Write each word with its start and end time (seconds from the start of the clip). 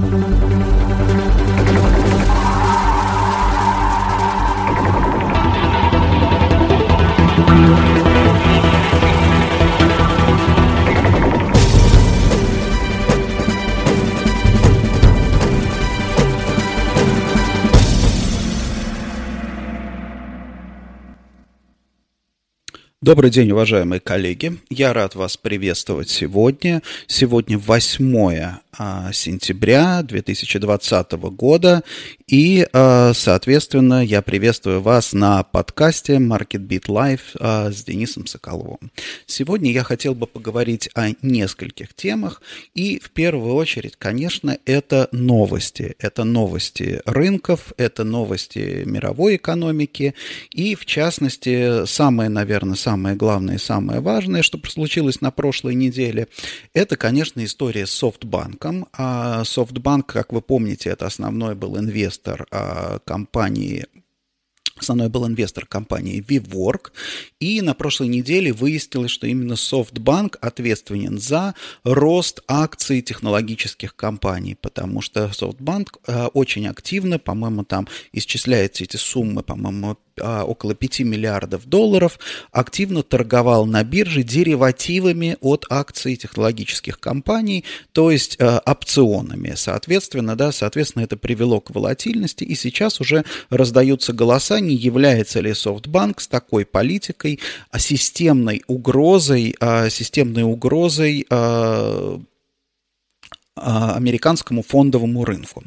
Thank 0.00 0.28
you. 0.32 0.37
Добрый 23.08 23.30
день, 23.30 23.50
уважаемые 23.52 24.00
коллеги. 24.00 24.58
Я 24.68 24.92
рад 24.92 25.14
вас 25.14 25.38
приветствовать 25.38 26.10
сегодня. 26.10 26.82
Сегодня 27.06 27.56
8 27.56 28.58
а, 28.76 29.12
сентября 29.14 30.02
2020 30.02 31.12
года. 31.12 31.82
И, 32.28 32.68
а, 32.74 33.12
соответственно, 33.14 34.04
я 34.04 34.20
приветствую 34.20 34.82
вас 34.82 35.14
на 35.14 35.42
подкасте 35.44 36.16
Market 36.16 36.68
Beat 36.68 36.84
Live 36.84 37.20
а, 37.40 37.72
с 37.72 37.82
Денисом 37.84 38.26
Соколовым. 38.26 38.90
Сегодня 39.24 39.72
я 39.72 39.82
хотел 39.82 40.14
бы 40.14 40.26
поговорить 40.26 40.90
о 40.94 41.08
нескольких 41.22 41.94
темах. 41.94 42.42
И 42.74 43.00
в 43.02 43.12
первую 43.12 43.54
очередь, 43.54 43.96
конечно, 43.96 44.58
это 44.66 45.08
новости. 45.10 45.96
Это 45.98 46.24
новости 46.24 47.00
рынков, 47.06 47.72
это 47.78 48.04
новости 48.04 48.82
мировой 48.84 49.36
экономики. 49.36 50.14
И, 50.52 50.74
в 50.74 50.84
частности, 50.84 51.86
самое, 51.86 52.28
наверное, 52.28 52.76
самое 52.76 53.16
главное 53.16 53.54
и 53.54 53.58
самое 53.58 54.00
важное, 54.00 54.42
что 54.42 54.60
случилось 54.68 55.22
на 55.22 55.30
прошлой 55.30 55.74
неделе, 55.74 56.28
это, 56.74 56.98
конечно, 56.98 57.42
история 57.42 57.86
с 57.86 57.90
софтбанком. 57.92 58.86
SoftBank, 58.92 60.02
как 60.02 60.34
вы 60.34 60.42
помните, 60.42 60.90
это 60.90 61.06
основной 61.06 61.54
был 61.54 61.78
инвестор 61.78 62.17
а, 62.26 62.98
компании 63.04 63.86
Основной 64.80 65.08
был 65.08 65.26
инвестор 65.26 65.66
компании 65.66 66.22
ViVork, 66.22 66.92
и 67.40 67.60
на 67.62 67.74
прошлой 67.74 68.08
неделе 68.08 68.52
выяснилось, 68.52 69.10
что 69.10 69.26
именно 69.26 69.54
SoftBank 69.54 70.36
ответственен 70.40 71.18
за 71.18 71.54
рост 71.84 72.42
акций 72.46 73.02
технологических 73.02 73.96
компаний, 73.96 74.56
потому 74.60 75.00
что 75.00 75.26
SoftBank 75.26 75.88
э, 76.06 76.26
очень 76.26 76.68
активно, 76.68 77.18
по-моему, 77.18 77.64
там 77.64 77.88
исчисляются 78.12 78.84
эти 78.84 78.96
суммы, 78.96 79.42
по-моему, 79.42 79.98
а, 80.20 80.44
около 80.44 80.74
5 80.74 81.00
миллиардов 81.00 81.66
долларов, 81.66 82.18
активно 82.52 83.02
торговал 83.02 83.66
на 83.66 83.82
бирже 83.84 84.22
деривативами 84.22 85.36
от 85.40 85.66
акций 85.70 86.16
технологических 86.16 87.00
компаний, 87.00 87.64
то 87.92 88.10
есть 88.10 88.36
э, 88.38 88.60
опционами. 88.66 89.54
Соответственно, 89.56 90.36
да, 90.36 90.52
соответственно, 90.52 91.04
это 91.04 91.16
привело 91.16 91.60
к 91.60 91.70
волатильности, 91.70 92.44
и 92.44 92.54
сейчас 92.54 93.00
уже 93.00 93.24
раздаются 93.50 94.12
голоса, 94.12 94.60
не 94.60 94.74
является 94.74 95.40
ли 95.40 95.50
SoftBank 95.52 96.20
с 96.20 96.28
такой 96.28 96.64
политикой 96.66 97.40
а 97.70 97.78
системной 97.78 98.62
угрозой, 98.66 99.54
а, 99.60 99.88
системной 99.88 100.42
угрозой 100.42 101.26
а, 101.30 101.38
а, 101.38 102.20
американскому 103.58 104.62
фондовому 104.62 105.24
рынку. 105.24 105.64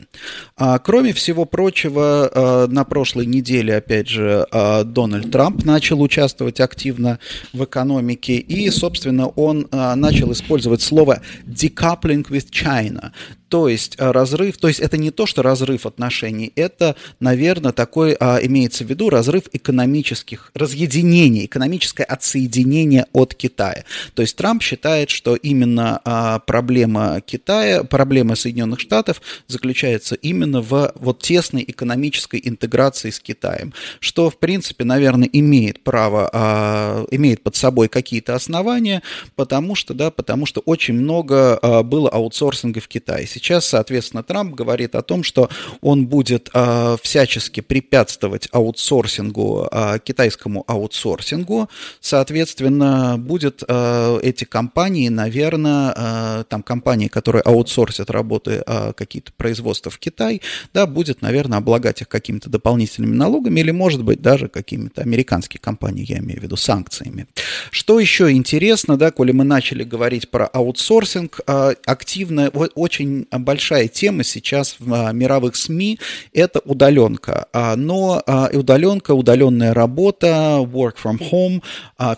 А, 0.57 0.79
кроме 0.79 1.13
всего 1.13 1.45
прочего, 1.45 2.31
а, 2.33 2.67
на 2.67 2.83
прошлой 2.83 3.25
неделе, 3.25 3.75
опять 3.75 4.07
же, 4.07 4.45
Дональд 4.85 5.31
Трамп 5.31 5.63
начал 5.65 6.01
участвовать 6.01 6.59
активно 6.59 7.19
в 7.53 7.63
экономике, 7.63 8.37
и, 8.37 8.69
собственно, 8.69 9.27
он 9.27 9.67
начал 9.71 10.31
использовать 10.31 10.81
слово 10.81 11.21
decoupling 11.45 12.27
with 12.29 12.49
China, 12.51 13.11
то 13.51 13.67
есть 13.67 13.95
э, 13.97 14.11
разрыв, 14.11 14.57
то 14.57 14.69
есть 14.69 14.79
это 14.79 14.95
не 14.95 15.11
то, 15.11 15.25
что 15.25 15.41
разрыв 15.41 15.85
отношений, 15.85 16.53
это, 16.55 16.95
наверное, 17.19 17.73
такой, 17.73 18.15
а, 18.17 18.39
имеется 18.41 18.85
в 18.85 18.89
виду 18.89 19.09
разрыв 19.09 19.43
экономических, 19.51 20.51
разъединений, 20.53 21.47
экономическое 21.47 22.05
отсоединение 22.05 23.07
от 23.11 23.35
Китая. 23.35 23.83
То 24.13 24.21
есть 24.21 24.37
Трамп 24.37 24.63
считает, 24.63 25.09
что 25.09 25.35
именно 25.35 25.99
а, 26.05 26.39
проблема 26.39 27.19
Китая, 27.19 27.83
проблема 27.83 28.35
Соединенных 28.35 28.79
Штатов 28.79 29.21
заключается 29.49 30.15
именно 30.15 30.61
в 30.61 30.93
вот 30.95 31.19
тесной 31.19 31.65
экономической 31.67 32.41
интеграции 32.41 33.09
с 33.09 33.19
Китаем, 33.19 33.73
что, 33.99 34.29
в 34.29 34.37
принципе, 34.37 34.85
наверное, 34.85 35.27
имеет 35.33 35.83
право, 35.83 36.29
а, 36.31 37.05
имеет 37.11 37.43
под 37.43 37.57
собой 37.57 37.89
какие-то 37.89 38.33
основания, 38.33 39.01
потому 39.35 39.75
что, 39.75 39.93
да, 39.93 40.09
потому 40.09 40.45
что 40.45 40.61
очень 40.61 40.93
много 40.93 41.59
а, 41.61 41.83
было 41.83 42.07
аутсорсинга 42.07 42.79
в 42.79 42.87
Китае 42.87 43.27
сейчас, 43.41 43.65
соответственно, 43.65 44.23
Трамп 44.23 44.53
говорит 44.53 44.95
о 44.95 45.01
том, 45.01 45.23
что 45.23 45.49
он 45.81 46.05
будет 46.07 46.49
э, 46.53 46.97
всячески 47.01 47.61
препятствовать 47.61 48.47
аутсорсингу, 48.51 49.67
э, 49.71 49.99
китайскому 50.03 50.63
аутсорсингу, 50.67 51.69
соответственно, 51.99 53.17
будет 53.17 53.63
э, 53.67 54.19
эти 54.21 54.43
компании, 54.43 55.09
наверное, 55.09 55.93
э, 55.95 56.43
там 56.49 56.61
компании, 56.61 57.07
которые 57.07 57.41
аутсорсят 57.41 58.09
работы 58.11 58.63
э, 58.65 58.93
какие-то 58.93 59.31
производства 59.33 59.89
в 59.89 59.97
Китай, 59.97 60.41
да, 60.73 60.85
будет, 60.85 61.21
наверное, 61.21 61.57
облагать 61.57 62.01
их 62.01 62.07
какими-то 62.07 62.49
дополнительными 62.49 63.15
налогами 63.15 63.59
или, 63.59 63.71
может 63.71 64.03
быть, 64.03 64.21
даже 64.21 64.47
какими-то 64.47 65.01
американские 65.01 65.59
компании, 65.59 66.05
я 66.07 66.19
имею 66.19 66.39
в 66.39 66.43
виду, 66.43 66.55
санкциями. 66.55 67.27
Что 67.71 67.99
еще 67.99 68.31
интересно, 68.31 68.97
да, 68.97 69.11
коли 69.11 69.31
мы 69.31 69.43
начали 69.43 69.83
говорить 69.83 70.29
про 70.29 70.45
аутсорсинг, 70.45 71.39
активно, 71.45 72.49
очень 72.75 73.27
большая 73.39 73.87
тема 73.87 74.23
сейчас 74.23 74.75
в 74.79 74.93
а, 74.93 75.11
мировых 75.11 75.55
СМИ– 75.55 75.99
это 76.33 76.59
удаленка. 76.65 77.47
А, 77.53 77.75
но 77.75 78.21
а, 78.25 78.49
удаленка, 78.53 79.13
удаленная 79.13 79.73
работа, 79.73 80.59
work 80.61 80.95
from 81.03 81.19
home, 81.19 81.61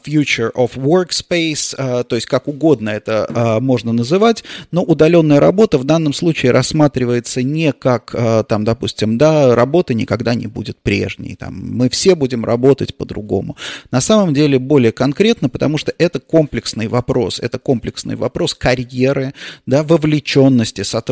future 0.05 0.51
of 0.53 0.75
workspace, 0.75 2.03
то 2.03 2.15
есть 2.15 2.27
как 2.27 2.47
угодно 2.47 2.89
это 2.89 3.57
можно 3.61 3.91
называть, 3.91 4.43
но 4.71 4.81
удаленная 4.81 5.39
работа 5.39 5.77
в 5.77 5.83
данном 5.83 6.13
случае 6.13 6.51
рассматривается 6.51 7.43
не 7.43 7.73
как, 7.73 8.15
там, 8.47 8.63
допустим, 8.63 9.17
да, 9.17 9.55
работа 9.55 9.93
никогда 9.93 10.35
не 10.35 10.47
будет 10.47 10.77
прежней, 10.81 11.35
там, 11.35 11.53
мы 11.75 11.89
все 11.89 12.15
будем 12.15 12.45
работать 12.45 12.95
по-другому. 12.95 13.57
На 13.91 14.01
самом 14.01 14.33
деле 14.33 14.57
более 14.59 14.91
конкретно, 14.91 15.49
потому 15.49 15.77
что 15.77 15.93
это 15.97 16.19
комплексный 16.19 16.87
вопрос, 16.87 17.39
это 17.39 17.59
комплексный 17.59 18.15
вопрос 18.15 18.53
карьеры, 18.53 19.33
да, 19.65 19.83
вовлеченности, 19.83 20.81
сотрудников 20.83 21.02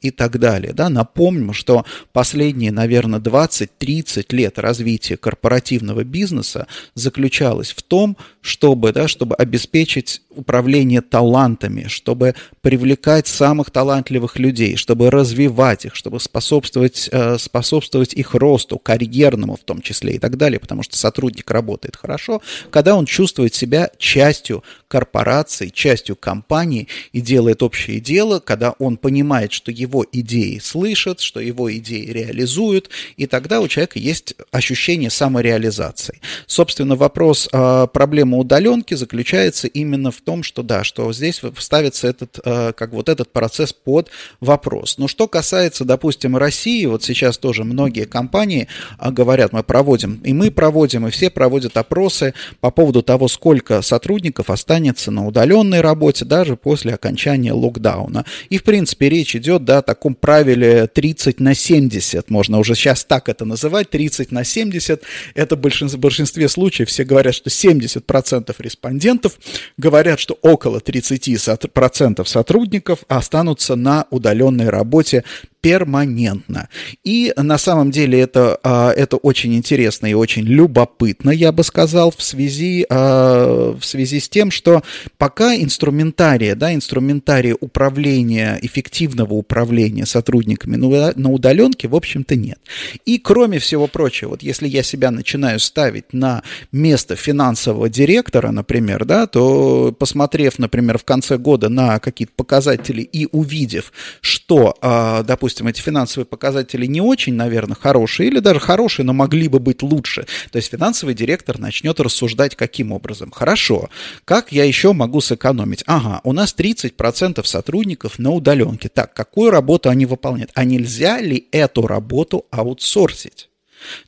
и 0.00 0.10
так 0.10 0.38
далее. 0.38 0.72
Да? 0.72 0.88
Напомним, 0.88 1.52
что 1.52 1.84
последние, 2.12 2.72
наверное, 2.72 3.20
20-30 3.20 4.26
лет 4.30 4.58
развития 4.58 5.16
корпоративного 5.16 6.04
бизнеса 6.04 6.66
заключалось 6.94 7.72
в 7.72 7.82
том, 7.82 8.16
чтобы, 8.40 8.92
да, 8.92 9.08
чтобы 9.08 9.34
обеспечить 9.36 10.22
управление 10.30 11.00
талантами, 11.00 11.86
чтобы 11.88 12.34
привлекать 12.60 13.26
самых 13.26 13.70
талантливых 13.70 14.38
людей, 14.38 14.76
чтобы 14.76 15.10
развивать 15.10 15.84
их, 15.86 15.94
чтобы 15.94 16.20
способствовать, 16.20 17.08
э, 17.12 17.38
способствовать 17.38 18.14
их 18.14 18.34
росту, 18.34 18.78
карьерному 18.78 19.56
в 19.56 19.64
том 19.64 19.80
числе 19.80 20.14
и 20.14 20.18
так 20.18 20.36
далее, 20.36 20.58
потому 20.58 20.82
что 20.82 20.96
сотрудник 20.96 21.50
работает 21.50 21.96
хорошо, 21.96 22.42
когда 22.70 22.96
он 22.96 23.06
чувствует 23.06 23.54
себя 23.54 23.90
частью 23.98 24.64
корпорации, 24.94 25.70
частью 25.70 26.14
компании 26.14 26.86
и 27.10 27.20
делает 27.20 27.64
общее 27.64 27.98
дело, 27.98 28.38
когда 28.38 28.76
он 28.78 28.96
понимает, 28.96 29.50
что 29.50 29.72
его 29.72 30.06
идеи 30.12 30.60
слышат, 30.62 31.18
что 31.18 31.40
его 31.40 31.74
идеи 31.74 32.06
реализуют, 32.12 32.90
и 33.16 33.26
тогда 33.26 33.60
у 33.60 33.66
человека 33.66 33.98
есть 33.98 34.36
ощущение 34.52 35.10
самореализации. 35.10 36.20
Собственно, 36.46 36.94
вопрос 36.94 37.48
э, 37.52 37.88
проблемы 37.92 38.38
удаленки 38.38 38.94
заключается 38.94 39.66
именно 39.66 40.12
в 40.12 40.20
том, 40.20 40.44
что 40.44 40.62
да, 40.62 40.84
что 40.84 41.12
здесь 41.12 41.40
ставится 41.58 42.06
этот, 42.06 42.38
э, 42.44 42.72
как 42.72 42.92
вот 42.92 43.08
этот 43.08 43.32
процесс 43.32 43.72
под 43.72 44.10
вопрос. 44.38 44.96
Но 44.98 45.08
что 45.08 45.26
касается, 45.26 45.84
допустим, 45.84 46.36
России, 46.36 46.86
вот 46.86 47.02
сейчас 47.02 47.36
тоже 47.36 47.64
многие 47.64 48.04
компании 48.04 48.68
э, 49.00 49.10
говорят, 49.10 49.52
мы 49.52 49.64
проводим, 49.64 50.20
и 50.22 50.32
мы 50.32 50.52
проводим, 50.52 51.08
и 51.08 51.10
все 51.10 51.30
проводят 51.30 51.76
опросы 51.76 52.32
по 52.60 52.70
поводу 52.70 53.02
того, 53.02 53.26
сколько 53.26 53.82
сотрудников 53.82 54.50
останется 54.50 54.83
на 55.10 55.26
удаленной 55.26 55.80
работе 55.80 56.24
даже 56.24 56.56
после 56.56 56.94
окончания 56.94 57.52
локдауна. 57.52 58.24
И, 58.50 58.58
в 58.58 58.64
принципе, 58.64 59.08
речь 59.08 59.34
идет 59.36 59.64
да, 59.64 59.78
о 59.78 59.82
таком 59.82 60.14
правиле 60.14 60.86
30 60.86 61.40
на 61.40 61.54
70, 61.54 62.30
можно 62.30 62.58
уже 62.58 62.74
сейчас 62.74 63.04
так 63.04 63.28
это 63.28 63.44
называть, 63.44 63.90
30 63.90 64.32
на 64.32 64.44
70, 64.44 65.02
это 65.34 65.56
в 65.56 65.60
большинстве, 65.60 65.98
в 65.98 66.00
большинстве 66.00 66.48
случаев 66.48 66.88
все 66.88 67.04
говорят, 67.04 67.34
что 67.34 67.50
70% 67.50 68.54
респондентов 68.58 69.38
говорят, 69.76 70.20
что 70.20 70.38
около 70.42 70.78
30% 70.78 72.24
сотрудников 72.26 73.00
останутся 73.08 73.76
на 73.76 74.06
удаленной 74.10 74.68
работе 74.68 75.24
перманентно. 75.64 76.68
И 77.04 77.32
на 77.38 77.56
самом 77.56 77.90
деле 77.90 78.20
это, 78.20 78.58
а, 78.62 78.90
это 78.90 79.16
очень 79.16 79.54
интересно 79.54 80.06
и 80.06 80.12
очень 80.12 80.42
любопытно, 80.42 81.30
я 81.30 81.52
бы 81.52 81.64
сказал, 81.64 82.12
в 82.14 82.22
связи, 82.22 82.84
а, 82.90 83.74
в 83.74 83.82
связи 83.82 84.20
с 84.20 84.28
тем, 84.28 84.50
что 84.50 84.82
пока 85.16 85.56
инструментария, 85.56 86.54
да, 86.54 86.74
инструментария 86.74 87.56
управления, 87.58 88.58
эффективного 88.60 89.32
управления 89.32 90.04
сотрудниками 90.04 90.76
на 90.76 91.30
удаленке, 91.30 91.88
в 91.88 91.96
общем-то, 91.96 92.36
нет. 92.36 92.58
И 93.06 93.16
кроме 93.16 93.58
всего 93.58 93.86
прочего, 93.86 94.30
вот 94.30 94.42
если 94.42 94.68
я 94.68 94.82
себя 94.82 95.10
начинаю 95.10 95.60
ставить 95.60 96.12
на 96.12 96.42
место 96.72 97.16
финансового 97.16 97.88
директора, 97.88 98.50
например, 98.50 99.06
да, 99.06 99.26
то 99.26 99.96
посмотрев, 99.98 100.58
например, 100.58 100.98
в 100.98 101.04
конце 101.04 101.38
года 101.38 101.70
на 101.70 101.98
какие-то 102.00 102.34
показатели 102.36 103.00
и 103.00 103.28
увидев, 103.32 103.94
что, 104.20 104.76
а, 104.82 105.22
допустим, 105.54 105.68
эти 105.68 105.80
финансовые 105.80 106.26
показатели 106.26 106.86
не 106.86 107.00
очень, 107.00 107.34
наверное, 107.34 107.76
хорошие, 107.76 108.28
или 108.28 108.40
даже 108.40 108.58
хорошие, 108.58 109.06
но 109.06 109.12
могли 109.12 109.48
бы 109.48 109.60
быть 109.60 109.82
лучше, 109.82 110.26
то 110.50 110.56
есть 110.56 110.70
финансовый 110.70 111.14
директор 111.14 111.58
начнет 111.58 112.00
рассуждать 112.00 112.56
каким 112.56 112.90
образом? 112.92 113.30
Хорошо, 113.30 113.88
как 114.24 114.50
я 114.50 114.64
еще 114.64 114.92
могу 114.92 115.20
сэкономить? 115.20 115.84
Ага, 115.86 116.20
у 116.24 116.32
нас 116.32 116.54
30% 116.58 117.44
сотрудников 117.44 118.18
на 118.18 118.30
удаленке. 118.30 118.88
Так, 118.88 119.14
какую 119.14 119.50
работу 119.50 119.90
они 119.90 120.06
выполняют? 120.06 120.50
А 120.54 120.64
нельзя 120.64 121.20
ли 121.20 121.46
эту 121.52 121.86
работу 121.86 122.46
аутсорсить? 122.50 123.48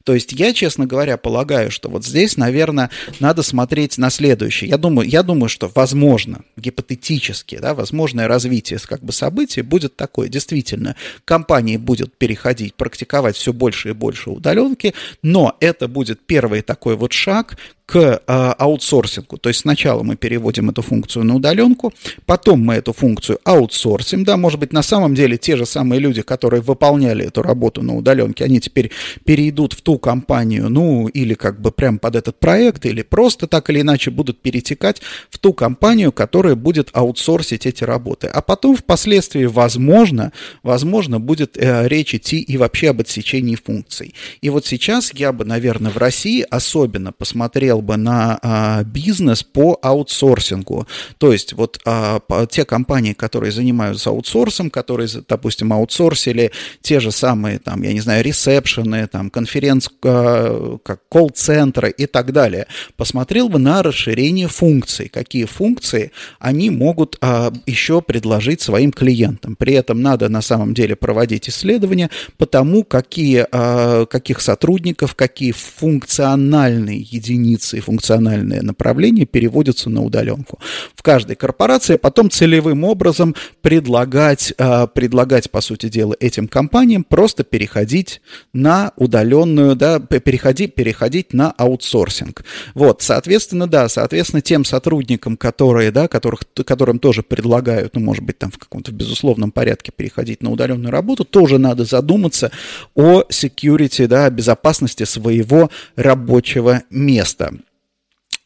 То 0.04 0.14
есть 0.14 0.32
я, 0.32 0.52
честно 0.52 0.86
говоря, 0.86 1.16
полагаю, 1.16 1.70
что 1.70 1.88
вот 1.88 2.04
здесь, 2.04 2.36
наверное, 2.36 2.90
надо 3.20 3.42
смотреть 3.42 3.98
на 3.98 4.10
следующее. 4.10 4.70
Я 4.70 4.78
думаю, 4.78 5.08
я 5.08 5.22
думаю, 5.22 5.48
что 5.48 5.70
возможно, 5.74 6.42
гипотетически, 6.56 7.58
да, 7.58 7.74
возможное 7.74 8.28
развитие 8.28 8.78
как 8.86 9.02
бы 9.02 9.12
событий 9.12 9.62
будет 9.62 9.96
такое. 9.96 10.28
Действительно, 10.28 10.96
компании 11.24 11.76
будут 11.76 12.16
переходить, 12.16 12.74
практиковать 12.74 13.36
все 13.36 13.52
больше 13.52 13.90
и 13.90 13.92
больше 13.92 14.30
удаленки, 14.30 14.94
но 15.22 15.56
это 15.60 15.88
будет 15.88 16.20
первый 16.26 16.62
такой 16.62 16.96
вот 16.96 17.12
шаг 17.12 17.56
к 17.86 17.96
э, 17.96 18.20
аутсорсингу. 18.26 19.38
То 19.38 19.48
есть 19.48 19.60
сначала 19.60 20.02
мы 20.02 20.16
переводим 20.16 20.70
эту 20.70 20.82
функцию 20.82 21.24
на 21.24 21.36
удаленку, 21.36 21.92
потом 22.26 22.60
мы 22.60 22.74
эту 22.74 22.92
функцию 22.92 23.38
аутсорсим. 23.44 24.24
Да, 24.24 24.36
может 24.36 24.58
быть, 24.58 24.72
на 24.72 24.82
самом 24.82 25.14
деле 25.14 25.38
те 25.38 25.56
же 25.56 25.66
самые 25.66 26.00
люди, 26.00 26.22
которые 26.22 26.60
выполняли 26.60 27.26
эту 27.26 27.42
работу 27.42 27.82
на 27.82 27.96
удаленке, 27.96 28.44
они 28.44 28.60
теперь 28.60 28.90
перейдут 29.24 29.72
в 29.72 29.82
ту 29.82 29.98
компанию, 29.98 30.68
ну, 30.68 31.06
или 31.06 31.34
как 31.34 31.60
бы 31.60 31.70
прям 31.70 32.00
под 32.00 32.16
этот 32.16 32.40
проект, 32.40 32.84
или 32.86 33.02
просто 33.02 33.46
так 33.46 33.70
или 33.70 33.82
иначе 33.82 34.10
будут 34.10 34.42
перетекать 34.42 35.00
в 35.30 35.38
ту 35.38 35.52
компанию, 35.52 36.10
которая 36.10 36.56
будет 36.56 36.90
аутсорсить 36.92 37.66
эти 37.66 37.84
работы. 37.84 38.26
А 38.26 38.42
потом 38.42 38.74
впоследствии, 38.74 39.44
возможно, 39.44 40.32
возможно, 40.64 41.20
будет 41.20 41.56
э, 41.56 41.86
речь 41.86 42.16
идти 42.16 42.40
и 42.40 42.56
вообще 42.56 42.90
об 42.90 43.00
отсечении 43.00 43.54
функций. 43.54 44.14
И 44.40 44.50
вот 44.50 44.66
сейчас 44.66 45.12
я 45.14 45.32
бы, 45.32 45.44
наверное, 45.44 45.92
в 45.92 45.98
России 45.98 46.44
особенно 46.50 47.12
посмотрел 47.12 47.75
посмотрел 47.76 47.82
бы 47.82 47.96
на 47.96 48.38
а, 48.42 48.84
бизнес 48.84 49.42
по 49.42 49.78
аутсорсингу. 49.82 50.86
То 51.18 51.32
есть 51.32 51.52
вот 51.52 51.78
а, 51.84 52.20
по, 52.20 52.46
те 52.46 52.64
компании, 52.64 53.12
которые 53.12 53.52
занимаются 53.52 54.10
аутсорсом, 54.10 54.70
которые, 54.70 55.08
допустим, 55.28 55.72
аутсорсили 55.72 56.50
те 56.82 57.00
же 57.00 57.10
самые, 57.10 57.58
там, 57.58 57.82
я 57.82 57.92
не 57.92 58.00
знаю, 58.00 58.24
ресепшены, 58.24 59.06
там, 59.08 59.30
конференц, 59.30 59.88
а, 60.04 60.78
как 60.82 61.00
колл-центры 61.08 61.90
и 61.90 62.06
так 62.06 62.32
далее, 62.32 62.66
посмотрел 62.96 63.48
бы 63.48 63.58
на 63.58 63.82
расширение 63.82 64.48
функций, 64.48 65.08
какие 65.08 65.44
функции 65.44 66.10
они 66.40 66.70
могут 66.70 67.16
а, 67.20 67.52
еще 67.66 68.00
предложить 68.00 68.60
своим 68.60 68.92
клиентам. 68.92 69.56
При 69.56 69.74
этом 69.74 70.02
надо 70.02 70.28
на 70.28 70.42
самом 70.42 70.74
деле 70.74 70.96
проводить 70.96 71.48
исследования 71.48 72.10
по 72.38 72.46
тому, 72.46 72.84
какие, 72.84 73.46
а, 73.52 74.06
каких 74.06 74.40
сотрудников, 74.40 75.14
какие 75.14 75.52
функциональные 75.52 77.00
единицы 77.00 77.65
позиции 77.66 77.80
функциональные 77.80 78.62
направления 78.62 79.26
переводятся 79.26 79.90
на 79.90 80.02
удаленку. 80.02 80.58
В 80.94 81.02
каждой 81.02 81.36
корпорации 81.36 81.94
а 81.94 81.98
потом 81.98 82.30
целевым 82.30 82.84
образом 82.84 83.34
предлагать, 83.62 84.54
а, 84.58 84.86
предлагать, 84.86 85.50
по 85.50 85.60
сути 85.60 85.88
дела, 85.88 86.14
этим 86.20 86.48
компаниям 86.48 87.04
просто 87.04 87.42
переходить 87.44 88.20
на 88.52 88.92
удаленную, 88.96 89.74
да, 89.74 89.98
переходить, 89.98 90.74
переходить 90.74 91.32
на 91.32 91.50
аутсорсинг. 91.50 92.44
Вот, 92.74 93.02
соответственно, 93.02 93.66
да, 93.66 93.88
соответственно, 93.88 94.42
тем 94.42 94.64
сотрудникам, 94.64 95.36
которые, 95.36 95.90
да, 95.90 96.08
которых, 96.08 96.42
которым 96.64 96.98
тоже 96.98 97.22
предлагают, 97.22 97.94
ну, 97.94 98.00
может 98.00 98.24
быть, 98.24 98.38
там 98.38 98.50
в 98.50 98.58
каком-то 98.58 98.92
безусловном 98.92 99.50
порядке 99.50 99.92
переходить 99.96 100.42
на 100.42 100.50
удаленную 100.50 100.92
работу, 100.92 101.24
тоже 101.24 101.58
надо 101.58 101.84
задуматься 101.84 102.50
о 102.94 103.22
security, 103.22 104.06
да, 104.06 104.30
безопасности 104.30 105.04
своего 105.04 105.70
рабочего 105.96 106.82
места. 106.90 107.55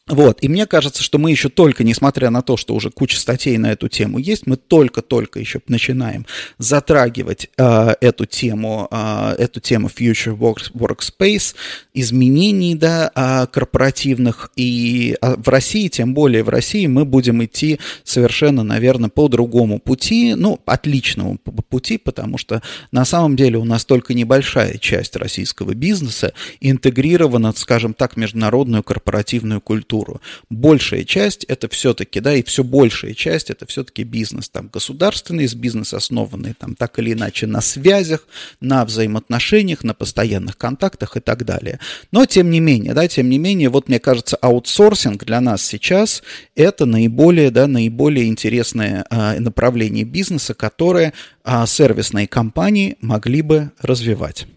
Вот, 0.07 0.39
и 0.41 0.49
мне 0.49 0.65
кажется, 0.65 1.03
что 1.03 1.19
мы 1.19 1.29
еще 1.29 1.47
только, 1.47 1.83
несмотря 1.83 2.31
на 2.31 2.41
то, 2.41 2.57
что 2.57 2.73
уже 2.73 2.89
куча 2.89 3.17
статей 3.17 3.57
на 3.57 3.71
эту 3.71 3.87
тему 3.87 4.17
есть, 4.17 4.47
мы 4.47 4.57
только-только 4.57 5.39
еще 5.39 5.61
начинаем 5.67 6.25
затрагивать 6.57 7.49
э, 7.55 7.95
эту 8.01 8.25
тему, 8.25 8.87
э, 8.89 9.35
эту 9.37 9.59
тему 9.59 9.89
Future 9.95 10.35
Work, 10.35 10.73
Workspace, 10.73 11.55
изменений, 11.93 12.73
да, 12.73 13.11
э, 13.13 13.47
корпоративных, 13.51 14.51
и 14.55 15.17
в 15.21 15.47
России, 15.47 15.87
тем 15.87 16.15
более 16.15 16.43
в 16.43 16.49
России, 16.49 16.87
мы 16.87 17.05
будем 17.05 17.43
идти 17.45 17.79
совершенно, 18.03 18.63
наверное, 18.63 19.09
по 19.09 19.27
другому 19.27 19.79
пути, 19.79 20.33
ну, 20.33 20.59
отличному 20.65 21.37
пути, 21.37 21.99
потому 21.99 22.39
что 22.39 22.63
на 22.91 23.05
самом 23.05 23.35
деле 23.35 23.59
у 23.59 23.65
нас 23.65 23.85
только 23.85 24.15
небольшая 24.15 24.79
часть 24.79 25.15
российского 25.15 25.75
бизнеса 25.75 26.33
интегрирована, 26.59 27.53
скажем 27.55 27.93
так, 27.93 28.17
международную 28.17 28.81
корпоративную 28.81 29.61
культуру 29.61 29.90
структуру. 29.91 30.21
Большая 30.49 31.03
часть 31.03 31.43
это 31.45 31.67
все-таки, 31.67 32.19
да, 32.19 32.33
и 32.33 32.43
все 32.43 32.63
большая 32.63 33.13
часть 33.13 33.49
это 33.49 33.65
все-таки 33.65 34.03
бизнес 34.03 34.49
там 34.49 34.69
государственный, 34.71 35.47
с 35.47 35.53
бизнес 35.53 35.93
основанный 35.93 36.53
там 36.53 36.75
так 36.75 36.99
или 36.99 37.13
иначе 37.13 37.47
на 37.47 37.61
связях, 37.61 38.27
на 38.61 38.85
взаимоотношениях, 38.85 39.83
на 39.83 39.93
постоянных 39.93 40.57
контактах 40.57 41.17
и 41.17 41.19
так 41.19 41.45
далее. 41.45 41.79
Но 42.11 42.25
тем 42.25 42.49
не 42.49 42.59
менее, 42.59 42.93
да, 42.93 43.07
тем 43.07 43.29
не 43.29 43.37
менее, 43.37 43.69
вот 43.69 43.89
мне 43.89 43.99
кажется, 43.99 44.37
аутсорсинг 44.37 45.25
для 45.25 45.41
нас 45.41 45.65
сейчас 45.65 46.23
это 46.55 46.85
наиболее, 46.85 47.51
да, 47.51 47.67
наиболее 47.67 48.27
интересное 48.27 49.05
а, 49.09 49.39
направление 49.39 50.05
бизнеса, 50.05 50.53
которое 50.53 51.13
а, 51.43 51.65
сервисные 51.65 52.27
компании 52.27 52.95
могли 53.01 53.41
бы 53.41 53.71
развивать. 53.81 54.47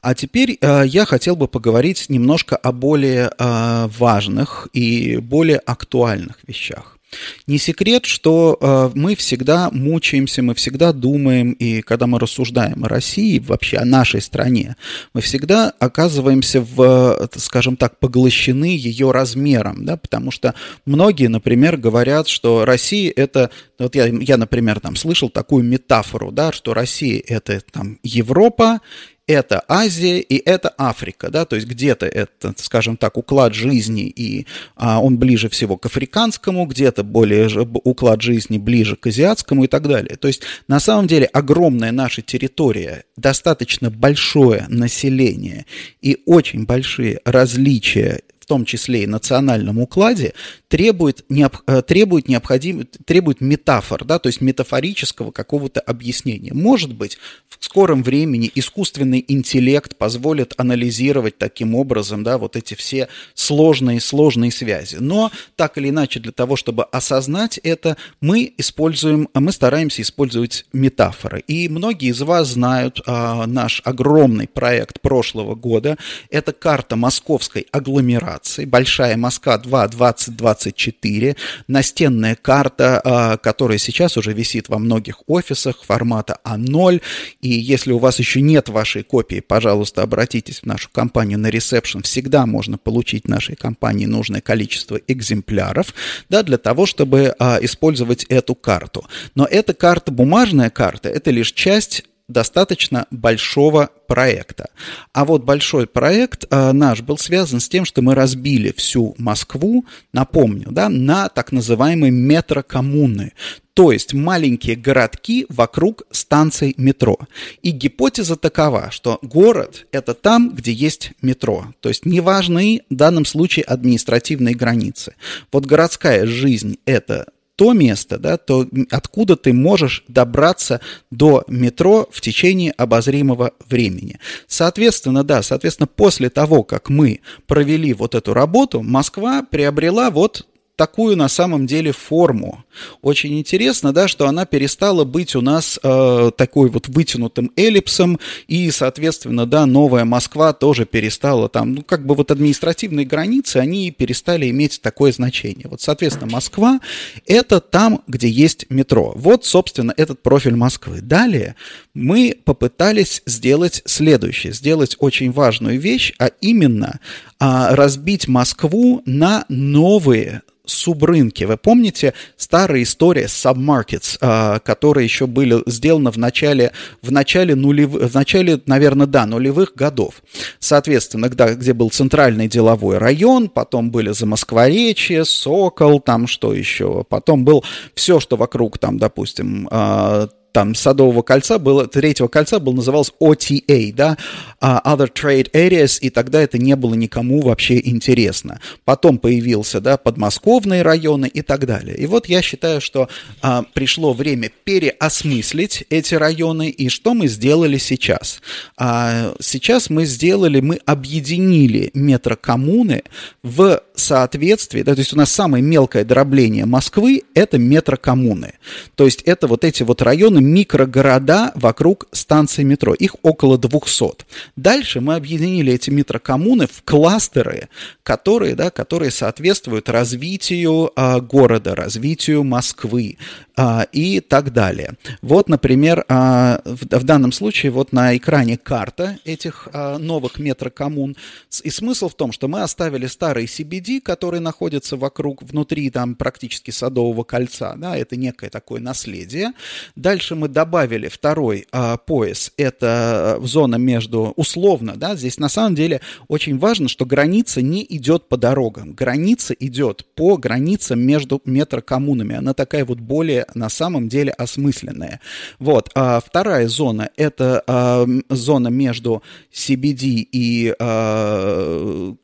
А 0.00 0.14
теперь 0.14 0.58
э, 0.60 0.84
я 0.86 1.04
хотел 1.04 1.34
бы 1.34 1.48
поговорить 1.48 2.06
немножко 2.08 2.56
о 2.56 2.72
более 2.72 3.30
э, 3.36 3.88
важных 3.98 4.68
и 4.72 5.16
более 5.16 5.58
актуальных 5.58 6.38
вещах. 6.46 6.98
Не 7.46 7.56
секрет, 7.56 8.04
что 8.04 8.58
э, 8.60 8.90
мы 8.94 9.16
всегда 9.16 9.70
мучаемся, 9.72 10.42
мы 10.42 10.54
всегда 10.54 10.92
думаем, 10.92 11.52
и 11.52 11.80
когда 11.80 12.06
мы 12.06 12.18
рассуждаем 12.18 12.84
о 12.84 12.88
России, 12.88 13.38
вообще 13.38 13.78
о 13.78 13.86
нашей 13.86 14.20
стране, 14.20 14.76
мы 15.14 15.22
всегда 15.22 15.72
оказываемся 15.78 16.60
в, 16.60 17.28
скажем 17.36 17.76
так, 17.76 17.98
поглощены 17.98 18.76
ее 18.76 19.10
размером, 19.10 19.86
да, 19.86 19.96
потому 19.96 20.30
что 20.30 20.54
многие, 20.84 21.28
например, 21.28 21.78
говорят, 21.78 22.28
что 22.28 22.66
Россия 22.66 23.10
это, 23.16 23.50
вот 23.78 23.94
я, 23.94 24.06
я 24.06 24.36
например, 24.36 24.78
там 24.80 24.94
слышал 24.94 25.30
такую 25.30 25.64
метафору, 25.64 26.30
да, 26.30 26.52
что 26.52 26.74
Россия 26.74 27.22
это 27.26 27.62
там 27.72 27.98
Европа, 28.02 28.80
это 29.28 29.62
Азия 29.68 30.18
и 30.20 30.42
это 30.44 30.74
Африка, 30.78 31.30
да, 31.30 31.44
то 31.44 31.54
есть 31.54 31.68
где-то 31.68 32.06
это, 32.06 32.54
скажем 32.56 32.96
так, 32.96 33.16
уклад 33.18 33.54
жизни, 33.54 34.08
и 34.08 34.46
а, 34.74 35.00
он 35.00 35.18
ближе 35.18 35.48
всего 35.48 35.76
к 35.76 35.86
африканскому, 35.86 36.64
где-то 36.66 37.04
более 37.04 37.48
уклад 37.84 38.22
жизни 38.22 38.58
ближе 38.58 38.96
к 38.96 39.06
азиатскому 39.06 39.64
и 39.64 39.66
так 39.68 39.86
далее. 39.86 40.16
То 40.16 40.28
есть 40.28 40.42
на 40.66 40.80
самом 40.80 41.06
деле 41.06 41.26
огромная 41.26 41.92
наша 41.92 42.22
территория, 42.22 43.04
достаточно 43.16 43.90
большое 43.90 44.64
население 44.68 45.66
и 46.00 46.22
очень 46.24 46.64
большие 46.64 47.20
различия 47.24 48.22
том 48.48 48.64
числе 48.64 49.04
и 49.04 49.06
национальном 49.06 49.78
укладе, 49.78 50.32
требует, 50.68 51.24
необ, 51.28 51.58
э, 51.66 51.82
требует, 51.82 52.28
необходим, 52.28 52.88
требует 53.04 53.40
метафор, 53.40 54.04
да, 54.04 54.18
то 54.18 54.28
есть 54.28 54.40
метафорического 54.40 55.30
какого-то 55.30 55.80
объяснения. 55.80 56.52
Может 56.54 56.94
быть, 56.94 57.18
в 57.48 57.64
скором 57.64 58.02
времени 58.02 58.50
искусственный 58.54 59.24
интеллект 59.28 59.96
позволит 59.96 60.54
анализировать 60.56 61.36
таким 61.38 61.74
образом 61.74 62.24
да, 62.24 62.38
вот 62.38 62.56
эти 62.56 62.74
все 62.74 63.08
сложные-сложные 63.34 64.50
связи. 64.50 64.96
Но 64.98 65.30
так 65.56 65.76
или 65.78 65.90
иначе, 65.90 66.18
для 66.18 66.32
того, 66.32 66.56
чтобы 66.56 66.84
осознать 66.84 67.58
это, 67.58 67.96
мы 68.20 68.52
используем, 68.56 69.28
мы 69.34 69.52
стараемся 69.52 70.02
использовать 70.02 70.64
метафоры. 70.72 71.40
И 71.46 71.68
многие 71.68 72.10
из 72.10 72.20
вас 72.22 72.48
знают 72.48 73.00
а, 73.06 73.46
наш 73.46 73.82
огромный 73.84 74.48
проект 74.48 75.02
прошлого 75.02 75.54
года. 75.54 75.98
Это 76.30 76.52
карта 76.52 76.96
московской 76.96 77.66
агломерации 77.72 78.37
локаций. 78.38 78.64
Большая 78.64 79.16
Москва 79.16 79.58
2 79.58 79.88
2024, 79.88 81.36
настенная 81.66 82.34
карта, 82.34 83.00
а, 83.04 83.36
которая 83.36 83.78
сейчас 83.78 84.16
уже 84.16 84.32
висит 84.32 84.68
во 84.68 84.78
многих 84.78 85.22
офисах 85.26 85.82
формата 85.84 86.38
А0. 86.44 87.00
И 87.40 87.48
если 87.48 87.92
у 87.92 87.98
вас 87.98 88.18
еще 88.18 88.40
нет 88.40 88.68
вашей 88.68 89.02
копии, 89.02 89.40
пожалуйста, 89.40 90.02
обратитесь 90.02 90.60
в 90.60 90.66
нашу 90.66 90.88
компанию 90.90 91.38
на 91.38 91.48
ресепшн. 91.50 92.02
Всегда 92.02 92.46
можно 92.46 92.78
получить 92.78 93.28
нашей 93.28 93.56
компании 93.56 94.06
нужное 94.06 94.40
количество 94.40 95.00
экземпляров, 95.08 95.94
да, 96.28 96.42
для 96.42 96.58
того, 96.58 96.86
чтобы 96.86 97.34
а, 97.38 97.58
использовать 97.60 98.24
эту 98.24 98.54
карту. 98.54 99.04
Но 99.34 99.44
эта 99.44 99.74
карта, 99.74 100.12
бумажная 100.12 100.70
карта, 100.70 101.08
это 101.08 101.30
лишь 101.30 101.52
часть 101.52 102.04
достаточно 102.28 103.06
большого 103.10 103.90
проекта. 104.06 104.70
А 105.12 105.24
вот 105.24 105.44
большой 105.44 105.86
проект 105.86 106.46
э, 106.50 106.72
наш 106.72 107.00
был 107.02 107.18
связан 107.18 107.60
с 107.60 107.68
тем, 107.68 107.84
что 107.84 108.02
мы 108.02 108.14
разбили 108.14 108.72
всю 108.76 109.14
Москву, 109.18 109.84
напомню, 110.12 110.68
да, 110.70 110.88
на 110.88 111.28
так 111.28 111.52
называемые 111.52 112.10
метрокоммуны, 112.10 113.32
то 113.78 113.92
есть 113.92 114.12
маленькие 114.12 114.74
городки 114.74 115.46
вокруг 115.48 116.02
станций 116.10 116.74
метро. 116.78 117.16
И 117.62 117.70
гипотеза 117.70 118.34
такова, 118.34 118.90
что 118.90 119.20
город– 119.22 119.86
это 119.92 120.14
там, 120.14 120.50
где 120.52 120.72
есть 120.72 121.12
метро. 121.22 121.66
То 121.78 121.88
есть 121.88 122.04
неважны 122.04 122.82
в 122.90 122.96
данном 122.96 123.24
случае 123.24 123.64
административные 123.64 124.56
границы. 124.56 125.14
Вот 125.52 125.64
городская 125.64 126.26
жизнь– 126.26 126.78
это 126.86 127.28
то 127.58 127.72
место, 127.72 128.18
да, 128.20 128.36
то 128.36 128.68
откуда 128.88 129.34
ты 129.34 129.52
можешь 129.52 130.04
добраться 130.06 130.80
до 131.10 131.42
метро 131.48 132.08
в 132.12 132.20
течение 132.20 132.70
обозримого 132.70 133.50
времени. 133.68 134.20
Соответственно, 134.46 135.24
да, 135.24 135.42
соответственно, 135.42 135.88
после 135.88 136.30
того, 136.30 136.62
как 136.62 136.88
мы 136.88 137.18
провели 137.48 137.92
вот 137.94 138.14
эту 138.14 138.32
работу, 138.32 138.82
Москва 138.82 139.42
приобрела 139.42 140.12
вот 140.12 140.46
такую 140.78 141.16
на 141.16 141.28
самом 141.28 141.66
деле 141.66 141.90
форму. 141.90 142.64
Очень 143.02 143.36
интересно, 143.40 143.92
да, 143.92 144.06
что 144.06 144.28
она 144.28 144.46
перестала 144.46 145.04
быть 145.04 145.34
у 145.34 145.40
нас 145.40 145.80
э, 145.82 146.30
такой 146.36 146.70
вот 146.70 146.86
вытянутым 146.86 147.50
эллипсом, 147.56 148.20
и, 148.46 148.70
соответственно, 148.70 149.44
да, 149.44 149.66
новая 149.66 150.04
Москва 150.04 150.52
тоже 150.52 150.86
перестала 150.86 151.48
там, 151.48 151.74
ну, 151.74 151.82
как 151.82 152.06
бы 152.06 152.14
вот 152.14 152.30
административные 152.30 153.04
границы, 153.04 153.56
они 153.56 153.90
перестали 153.90 154.48
иметь 154.50 154.80
такое 154.80 155.10
значение. 155.10 155.66
Вот, 155.68 155.80
соответственно, 155.80 156.30
Москва– 156.30 156.78
это 157.26 157.60
там, 157.60 158.02
где 158.06 158.28
есть 158.28 158.66
метро. 158.70 159.12
Вот, 159.16 159.44
собственно, 159.44 159.92
этот 159.96 160.22
профиль 160.22 160.54
Москвы. 160.54 161.00
Далее 161.00 161.56
мы 161.92 162.36
попытались 162.44 163.22
сделать 163.26 163.82
следующее, 163.84 164.52
сделать 164.52 164.94
очень 165.00 165.32
важную 165.32 165.80
вещь, 165.80 166.14
а 166.20 166.26
именно 166.40 167.00
а, 167.40 167.74
разбить 167.74 168.28
Москву 168.28 169.02
на 169.06 169.44
новые 169.48 170.42
субрынки. 170.70 171.44
Вы 171.44 171.56
помните 171.56 172.14
старая 172.36 172.82
история 172.82 173.24
submarkets, 173.24 174.18
а, 174.20 174.58
которые 174.60 175.04
еще 175.04 175.26
были 175.26 175.62
сделаны 175.66 176.10
в 176.10 176.18
начале, 176.18 176.72
в 177.02 177.10
начале 177.10 177.54
нулевых, 177.54 178.10
в 178.10 178.14
начале, 178.14 178.60
наверное, 178.66 179.06
да, 179.06 179.26
нулевых 179.26 179.72
годов. 179.74 180.22
Соответственно, 180.58 181.28
да, 181.28 181.54
где 181.54 181.72
был 181.72 181.90
центральный 181.90 182.48
деловой 182.48 182.98
район, 182.98 183.48
потом 183.48 183.90
были 183.90 184.12
Замоскворечье, 184.12 185.24
Сокол, 185.24 186.00
там 186.00 186.26
что 186.26 186.54
еще, 186.54 187.04
потом 187.08 187.44
был 187.44 187.64
все, 187.94 188.20
что 188.20 188.36
вокруг, 188.36 188.78
там, 188.78 188.98
допустим, 188.98 189.68
а, 189.70 190.28
там 190.58 190.74
Садового 190.74 191.22
кольца 191.22 191.60
было, 191.60 191.86
третьего 191.86 192.26
кольца 192.26 192.58
был, 192.58 192.72
назывался 192.72 193.12
OTA, 193.20 193.94
да, 193.94 194.18
uh, 194.60 194.82
Other 194.82 195.08
Trade 195.08 195.52
Areas, 195.52 196.00
и 196.00 196.10
тогда 196.10 196.42
это 196.42 196.58
не 196.58 196.74
было 196.74 196.94
никому 196.94 197.42
вообще 197.42 197.78
интересно. 197.78 198.58
Потом 198.84 199.18
появился, 199.18 199.80
да, 199.80 199.96
подмосковные 199.96 200.82
районы 200.82 201.26
и 201.28 201.42
так 201.42 201.64
далее. 201.64 201.96
И 201.96 202.06
вот 202.06 202.26
я 202.26 202.42
считаю, 202.42 202.80
что 202.80 203.08
uh, 203.40 203.64
пришло 203.72 204.12
время 204.12 204.50
переосмыслить 204.64 205.84
эти 205.90 206.16
районы, 206.16 206.70
и 206.70 206.88
что 206.88 207.14
мы 207.14 207.28
сделали 207.28 207.78
сейчас? 207.78 208.40
Uh, 208.80 209.36
сейчас 209.40 209.90
мы 209.90 210.06
сделали, 210.06 210.58
мы 210.58 210.80
объединили 210.86 211.92
метрокоммуны 211.94 213.04
в 213.44 213.80
соответствии, 213.94 214.82
да, 214.82 214.96
то 214.96 215.00
есть 215.00 215.12
у 215.12 215.16
нас 215.16 215.30
самое 215.30 215.62
мелкое 215.62 216.04
дробление 216.04 216.66
Москвы– 216.66 217.22
это 217.34 217.58
метрокоммуны. 217.58 218.54
То 218.96 219.04
есть 219.04 219.22
это 219.22 219.46
вот 219.46 219.62
эти 219.62 219.84
вот 219.84 220.02
районы, 220.02 220.47
микрогорода 220.48 221.52
вокруг 221.54 222.08
станции 222.12 222.62
метро. 222.62 222.94
Их 222.94 223.16
около 223.22 223.58
200. 223.58 224.24
Дальше 224.56 225.00
мы 225.00 225.14
объединили 225.14 225.72
эти 225.72 225.90
метрокоммуны 225.90 226.66
в 226.66 226.82
кластеры, 226.84 227.68
которые, 228.02 228.54
да, 228.54 228.70
которые 228.70 229.10
соответствуют 229.10 229.88
развитию 229.88 230.90
а, 230.96 231.20
города, 231.20 231.74
развитию 231.74 232.44
Москвы 232.44 233.16
а, 233.56 233.86
и 233.90 234.20
так 234.20 234.52
далее. 234.52 234.94
Вот, 235.20 235.48
например, 235.48 236.04
а, 236.08 236.60
в, 236.64 236.84
в 236.84 237.04
данном 237.04 237.32
случае 237.32 237.72
вот 237.72 237.92
на 237.92 238.16
экране 238.16 238.56
карта 238.56 239.18
этих 239.24 239.68
а, 239.72 239.98
новых 239.98 240.38
метрокоммун. 240.38 241.16
И 241.64 241.70
смысл 241.70 242.08
в 242.08 242.14
том, 242.14 242.30
что 242.30 242.46
мы 242.46 242.62
оставили 242.62 243.06
старый 243.06 243.46
CBD, 243.46 244.00
который 244.00 244.38
находится 244.38 244.96
вокруг, 244.96 245.42
внутри 245.42 245.90
там 245.90 246.14
практически 246.14 246.70
Садового 246.70 247.24
кольца, 247.24 247.74
да, 247.76 247.96
это 247.96 248.16
некое 248.16 248.48
такое 248.48 248.80
наследие. 248.80 249.52
Дальше 249.96 250.27
Дальше 250.28 250.40
мы 250.40 250.48
добавили 250.48 251.08
второй 251.08 251.66
а, 251.72 251.96
пояс, 251.96 252.52
это 252.58 253.38
зона 253.40 253.76
между, 253.76 254.34
условно, 254.36 254.94
да, 254.94 255.16
здесь 255.16 255.38
на 255.38 255.48
самом 255.48 255.74
деле 255.74 256.02
очень 256.26 256.58
важно, 256.58 256.88
что 256.88 257.06
граница 257.06 257.62
не 257.62 257.82
идет 257.88 258.28
по 258.28 258.36
дорогам, 258.36 258.92
граница 258.92 259.54
идет 259.54 260.04
по 260.14 260.36
границам 260.36 261.00
между 261.00 261.40
метрокоммунами, 261.46 262.36
она 262.36 262.52
такая 262.52 262.84
вот 262.84 262.98
более 262.98 263.46
на 263.54 263.70
самом 263.70 264.10
деле 264.10 264.32
осмысленная. 264.32 265.20
Вот, 265.58 265.88
а 265.94 266.20
вторая 266.20 266.68
зона, 266.68 267.08
это 267.16 267.62
а, 267.66 268.06
зона 268.28 268.68
между 268.68 269.22
CBD 269.50 270.28
и 270.30 270.74
а, 270.78 272.14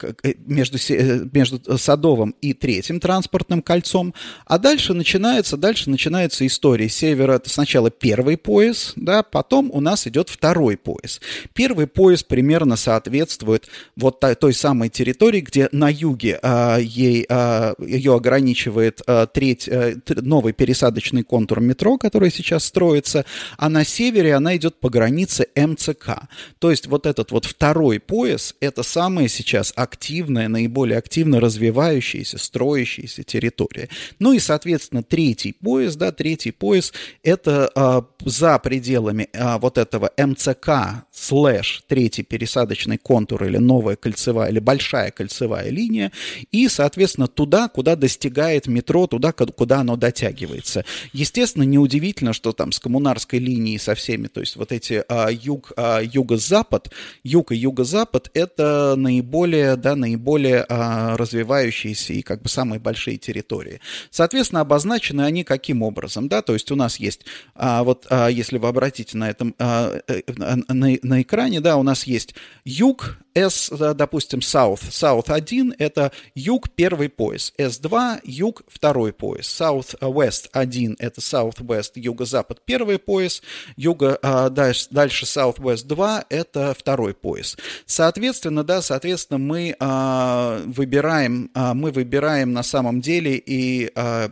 между, 0.45 0.77
э, 0.91 1.27
между 1.33 1.79
Садовым 1.79 2.35
и 2.43 2.53
третьим 2.53 3.01
транспортным 3.01 3.63
кольцом, 3.63 4.13
а 4.45 4.59
дальше 4.59 4.93
начинается, 4.93 5.57
дальше 5.57 5.89
начинается 5.89 6.47
история. 6.47 6.91
Севера, 6.91 7.41
сначала 7.47 7.91
первый 7.99 8.37
пояс, 8.37 8.93
да, 8.97 9.23
потом 9.23 9.71
у 9.73 9.81
нас 9.81 10.07
идет 10.07 10.29
второй 10.29 10.77
пояс. 10.77 11.21
Первый 11.53 11.87
пояс 11.87 12.23
примерно 12.23 12.77
соответствует 12.77 13.69
вот 13.97 14.21
той, 14.41 14.55
самой 14.55 14.89
территории, 14.89 15.41
где 15.41 15.69
на 15.73 15.89
юге 15.91 16.39
а, 16.43 16.79
ей, 16.79 17.27
а, 17.29 17.75
ее 17.79 18.15
ограничивает 18.15 19.01
а, 19.07 19.27
треть, 19.27 19.69
а, 19.69 19.95
новый 20.09 20.53
пересадочный 20.53 21.23
контур 21.23 21.61
метро, 21.61 21.99
который 21.99 22.31
сейчас 22.31 22.65
строится, 22.65 23.25
а 23.57 23.69
на 23.69 23.85
севере 23.85 24.35
она 24.35 24.57
идет 24.57 24.81
по 24.81 24.91
границе 24.91 25.49
МЦК. 25.57 26.29
То 26.59 26.71
есть 26.71 26.87
вот 26.87 27.07
этот 27.07 27.31
вот 27.31 27.45
второй 27.45 28.01
пояс, 28.01 28.55
это 28.61 28.83
самая 28.83 29.29
сейчас 29.29 29.73
активная, 29.77 30.49
наиболее 30.49 30.99
активно 30.99 31.41
развивающаяся, 31.41 32.39
строящаяся 32.39 33.23
территория. 33.23 33.89
Ну 34.19 34.33
и, 34.33 34.39
соответственно, 34.39 35.03
третий 35.03 35.53
пояс, 35.53 35.97
да, 35.97 36.13
третий 36.13 36.51
пояс, 36.51 36.93
это 37.23 37.71
а, 37.75 37.84
за 38.25 38.59
пределами 38.59 39.29
а, 39.33 39.59
вот 39.59 39.79
этого 39.79 40.11
МЦК 40.17 41.05
слэш 41.13 41.85
третий 41.87 42.23
пересадочный 42.23 42.99
контур 42.99 43.45
или 43.45 43.59
новая 43.59 43.97
кольцевая 43.97 44.51
или 44.51 44.59
большая 44.59 45.11
кольцевая 45.11 45.71
линия 45.71 46.13
и, 46.51 46.69
соответственно, 46.69 47.29
туда, 47.29 47.69
куда 47.69 47.97
достигает 47.97 48.67
метро, 48.67 49.07
туда, 49.07 49.33
куда 49.33 49.81
оно 49.81 49.97
дотягивается. 49.97 50.85
Естественно, 51.13 51.65
неудивительно, 51.65 52.33
что 52.33 52.53
там 52.53 52.73
с 52.73 52.79
коммунарской 52.79 53.39
линией 53.39 53.79
со 53.79 53.95
всеми, 53.95 54.27
то 54.27 54.41
есть 54.41 54.57
вот 54.57 54.73
эти 54.73 55.05
а, 55.09 55.29
юг, 55.31 55.73
а, 55.77 56.01
юго-запад, 56.01 56.91
юг 57.23 57.53
и 57.53 57.57
юго-запад 57.57 58.31
это 58.35 58.95
наиболее, 58.97 59.77
да, 59.77 59.97
наиболее 59.97 60.65
а, 60.69 61.17
развивающиеся 61.17 62.13
и 62.13 62.23
как 62.23 62.43
бы 62.43 62.49
самые 62.49 62.81
большие 62.81 63.19
территории. 63.19 63.81
Соответственно, 64.11 64.61
обозначены 64.61 65.23
они 65.23 65.45
каким 65.45 65.83
образом, 65.83 66.29
да, 66.29 66.43
то 66.43 66.55
есть 66.55 66.71
у 66.71 66.77
нас 66.77 66.97
есть 66.97 67.21
а, 67.55 67.74
а 67.75 67.83
вот 67.83 68.07
а, 68.09 68.29
если 68.29 68.59
вы 68.59 68.69
обратите 68.69 69.17
на 69.17 69.29
этом 69.29 69.55
а, 69.59 70.01
э, 70.07 70.23
на, 70.29 70.97
на 71.03 71.23
экране, 71.23 71.61
да, 71.61 71.77
у 71.77 71.83
нас 71.83 72.05
есть 72.05 72.35
юг, 72.65 73.19
S, 73.35 73.73
допустим, 73.97 74.39
South. 74.39 74.81
South 74.91 75.29
1 75.29 75.75
это 75.79 76.13
юг 76.37 76.71
первый 76.71 77.09
пояс. 77.09 77.53
S2 77.59 78.21
юг 78.23 78.63
второй 78.69 79.13
пояс. 79.13 79.47
South 79.47 79.99
West 79.99 80.51
1 80.53 80.97
это 81.01 81.21
Southwest 81.21 81.93
юго-запад 81.97 82.61
первый 82.65 83.01
пояс. 83.01 83.43
Юго, 83.77 84.19
а, 84.23 84.51
дальше, 84.51 84.87
дальше 84.91 85.25
Southwest 85.27 85.87
2 85.87 86.27
это 86.29 86.75
второй 86.79 87.13
пояс. 87.13 87.57
Соответственно, 87.87 88.63
да, 88.63 88.83
соответственно, 88.83 89.39
мы 89.39 89.75
а, 89.81 90.63
выбираем, 90.65 91.51
а, 91.55 91.75
мы 91.75 91.91
выбираем 91.91 92.53
на 92.53 92.63
самом 92.63 93.01
деле 93.01 93.37
и 93.37 93.91
а, 93.97 94.31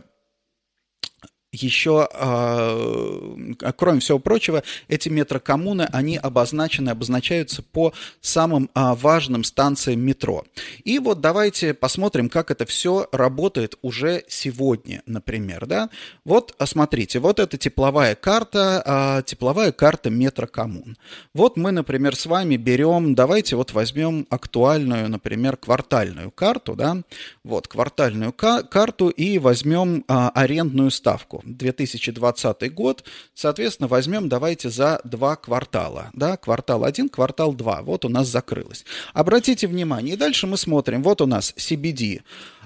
еще, 1.53 2.09
э, 2.11 3.53
кроме 3.77 3.99
всего 3.99 4.19
прочего, 4.19 4.63
эти 4.87 5.09
метрокоммуны, 5.09 5.87
они 5.91 6.17
обозначены, 6.17 6.89
обозначаются 6.89 7.61
по 7.61 7.93
самым 8.19 8.69
э, 8.75 8.93
важным 8.95 9.43
станциям 9.43 10.01
метро. 10.01 10.43
И 10.83 10.99
вот 10.99 11.21
давайте 11.21 11.73
посмотрим, 11.73 12.29
как 12.29 12.51
это 12.51 12.65
все 12.65 13.07
работает 13.11 13.77
уже 13.81 14.23
сегодня, 14.27 15.03
например. 15.05 15.65
Да? 15.65 15.89
Вот, 16.25 16.55
смотрите, 16.65 17.19
вот 17.19 17.39
это 17.39 17.57
тепловая 17.57 18.15
карта, 18.15 19.23
тепловая 19.25 19.71
карта 19.71 20.09
метрокоммун. 20.09 20.97
Вот 21.33 21.57
мы, 21.57 21.71
например, 21.71 22.15
с 22.15 22.25
вами 22.25 22.57
берем, 22.57 23.15
давайте 23.15 23.55
вот 23.55 23.73
возьмем 23.73 24.25
актуальную, 24.29 25.09
например, 25.09 25.57
квартальную 25.57 26.31
карту, 26.31 26.75
да, 26.75 26.97
вот, 27.43 27.67
квартальную 27.67 28.33
карту 28.33 29.09
и 29.09 29.37
возьмем 29.37 30.03
а, 30.07 30.29
арендную 30.29 30.91
ставку. 30.91 31.42
2020 31.45 32.73
год, 32.73 33.03
соответственно, 33.33 33.87
возьмем, 33.87 34.29
давайте, 34.29 34.69
за 34.69 35.01
два 35.03 35.35
квартала, 35.35 36.09
да, 36.13 36.37
квартал 36.37 36.83
1, 36.85 37.09
квартал 37.09 37.53
2, 37.53 37.81
вот 37.83 38.05
у 38.05 38.09
нас 38.09 38.27
закрылось. 38.27 38.85
Обратите 39.13 39.67
внимание, 39.67 40.15
и 40.15 40.17
дальше 40.17 40.47
мы 40.47 40.57
смотрим, 40.57 41.03
вот 41.03 41.21
у 41.21 41.25
нас 41.25 41.53
CBD, 41.57 42.21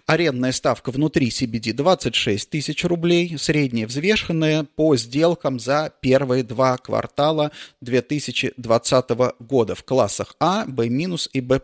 арендная 0.07 0.53
ставка 0.53 0.91
внутри 0.91 1.29
CBD 1.29 1.73
26 1.73 2.49
тысяч 2.49 2.83
рублей, 2.85 3.37
средняя 3.37 3.85
взвешенная 3.85 4.63
по 4.63 4.95
сделкам 4.95 5.59
за 5.59 5.91
первые 6.01 6.43
два 6.43 6.77
квартала 6.77 7.51
2020 7.81 9.09
года 9.39 9.75
в 9.75 9.83
классах 9.83 10.35
А, 10.39 10.65
Б- 10.65 10.87
и 10.87 11.41
Б+. 11.41 11.61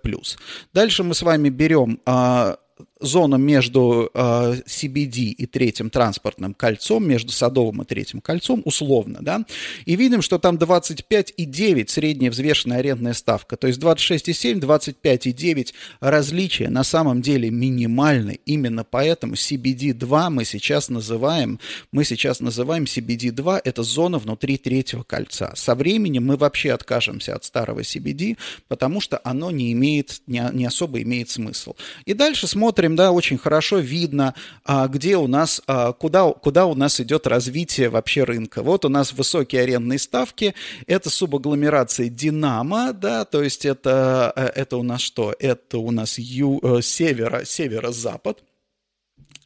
Дальше 0.74 1.04
мы 1.04 1.16
с 1.16 1.22
вами 1.22 1.50
берем 1.50 2.00
а, 2.06 2.58
зона 3.04 3.36
между 3.36 4.10
э, 4.14 4.20
CBD 4.66 5.32
и 5.32 5.46
третьим 5.46 5.90
транспортным 5.90 6.54
кольцом, 6.54 7.08
между 7.08 7.32
Садовым 7.32 7.82
и 7.82 7.86
третьим 7.86 8.22
кольцом, 8.22 8.62
условно, 8.66 9.20
да, 9.22 9.46
и 9.86 9.96
видим, 9.96 10.22
что 10.22 10.40
там 10.40 10.56
25,9 10.56 11.88
средняя 11.90 12.32
взвешенная 12.32 12.80
арендная 12.80 13.14
ставка, 13.14 13.58
то 13.58 13.68
есть 13.68 13.80
26,7, 13.80 14.60
25,9 14.60 15.74
различия 16.00 16.70
на 16.70 16.84
самом 16.84 17.22
деле 17.22 17.50
минимальны, 17.50 18.40
именно 18.46 18.84
поэтому 18.84 19.34
CBD2 19.34 20.30
мы 20.30 20.46
сейчас 20.46 20.90
называем, 20.90 21.60
мы 21.92 22.06
сейчас 22.06 22.40
называем 22.40 22.86
CBD2, 22.86 23.62
это 23.64 23.84
зона 23.84 24.18
внутри 24.18 24.58
третьего 24.58 25.04
кольца. 25.04 25.54
Со 25.56 25.76
временем 25.76 26.26
мы 26.26 26.38
вообще 26.38 26.72
откажемся 26.72 27.36
от 27.36 27.44
старого 27.44 27.82
CBD, 27.82 28.38
потому 28.68 29.02
что 29.02 29.20
оно 29.24 29.52
не 29.52 29.72
имеет, 29.74 30.22
не, 30.28 30.42
не 30.54 30.66
особо 30.66 31.02
имеет 31.02 31.30
смысл. 31.30 31.76
И 32.06 32.14
дальше 32.14 32.48
смотрим 32.48 32.93
смотрим, 32.94 32.96
да, 32.96 33.12
очень 33.12 33.38
хорошо 33.38 33.80
видно, 33.80 34.34
а, 34.66 34.88
где 34.88 35.18
у 35.18 35.28
нас, 35.28 35.62
а, 35.68 35.94
куда, 35.94 36.32
куда 36.32 36.66
у 36.66 36.76
нас 36.76 37.00
идет 37.00 37.28
развитие 37.28 37.90
вообще 37.90 38.24
рынка. 38.24 38.64
Вот 38.64 38.86
у 38.86 38.90
нас 38.90 39.14
высокие 39.14 39.64
арендные 39.64 40.00
ставки, 40.00 40.54
это 40.88 41.10
субагломерация 41.10 42.10
Динамо, 42.10 42.94
да, 42.94 43.26
то 43.26 43.44
есть 43.44 43.66
это, 43.66 44.32
э, 44.36 44.62
это 44.62 44.78
у 44.78 44.84
нас 44.84 45.02
что? 45.02 45.34
Это 45.40 45.78
у 45.78 45.92
нас 45.92 46.20
ю, 46.20 46.60
э, 46.64 46.82
северо, 46.82 47.46
северо-запад. 47.46 48.44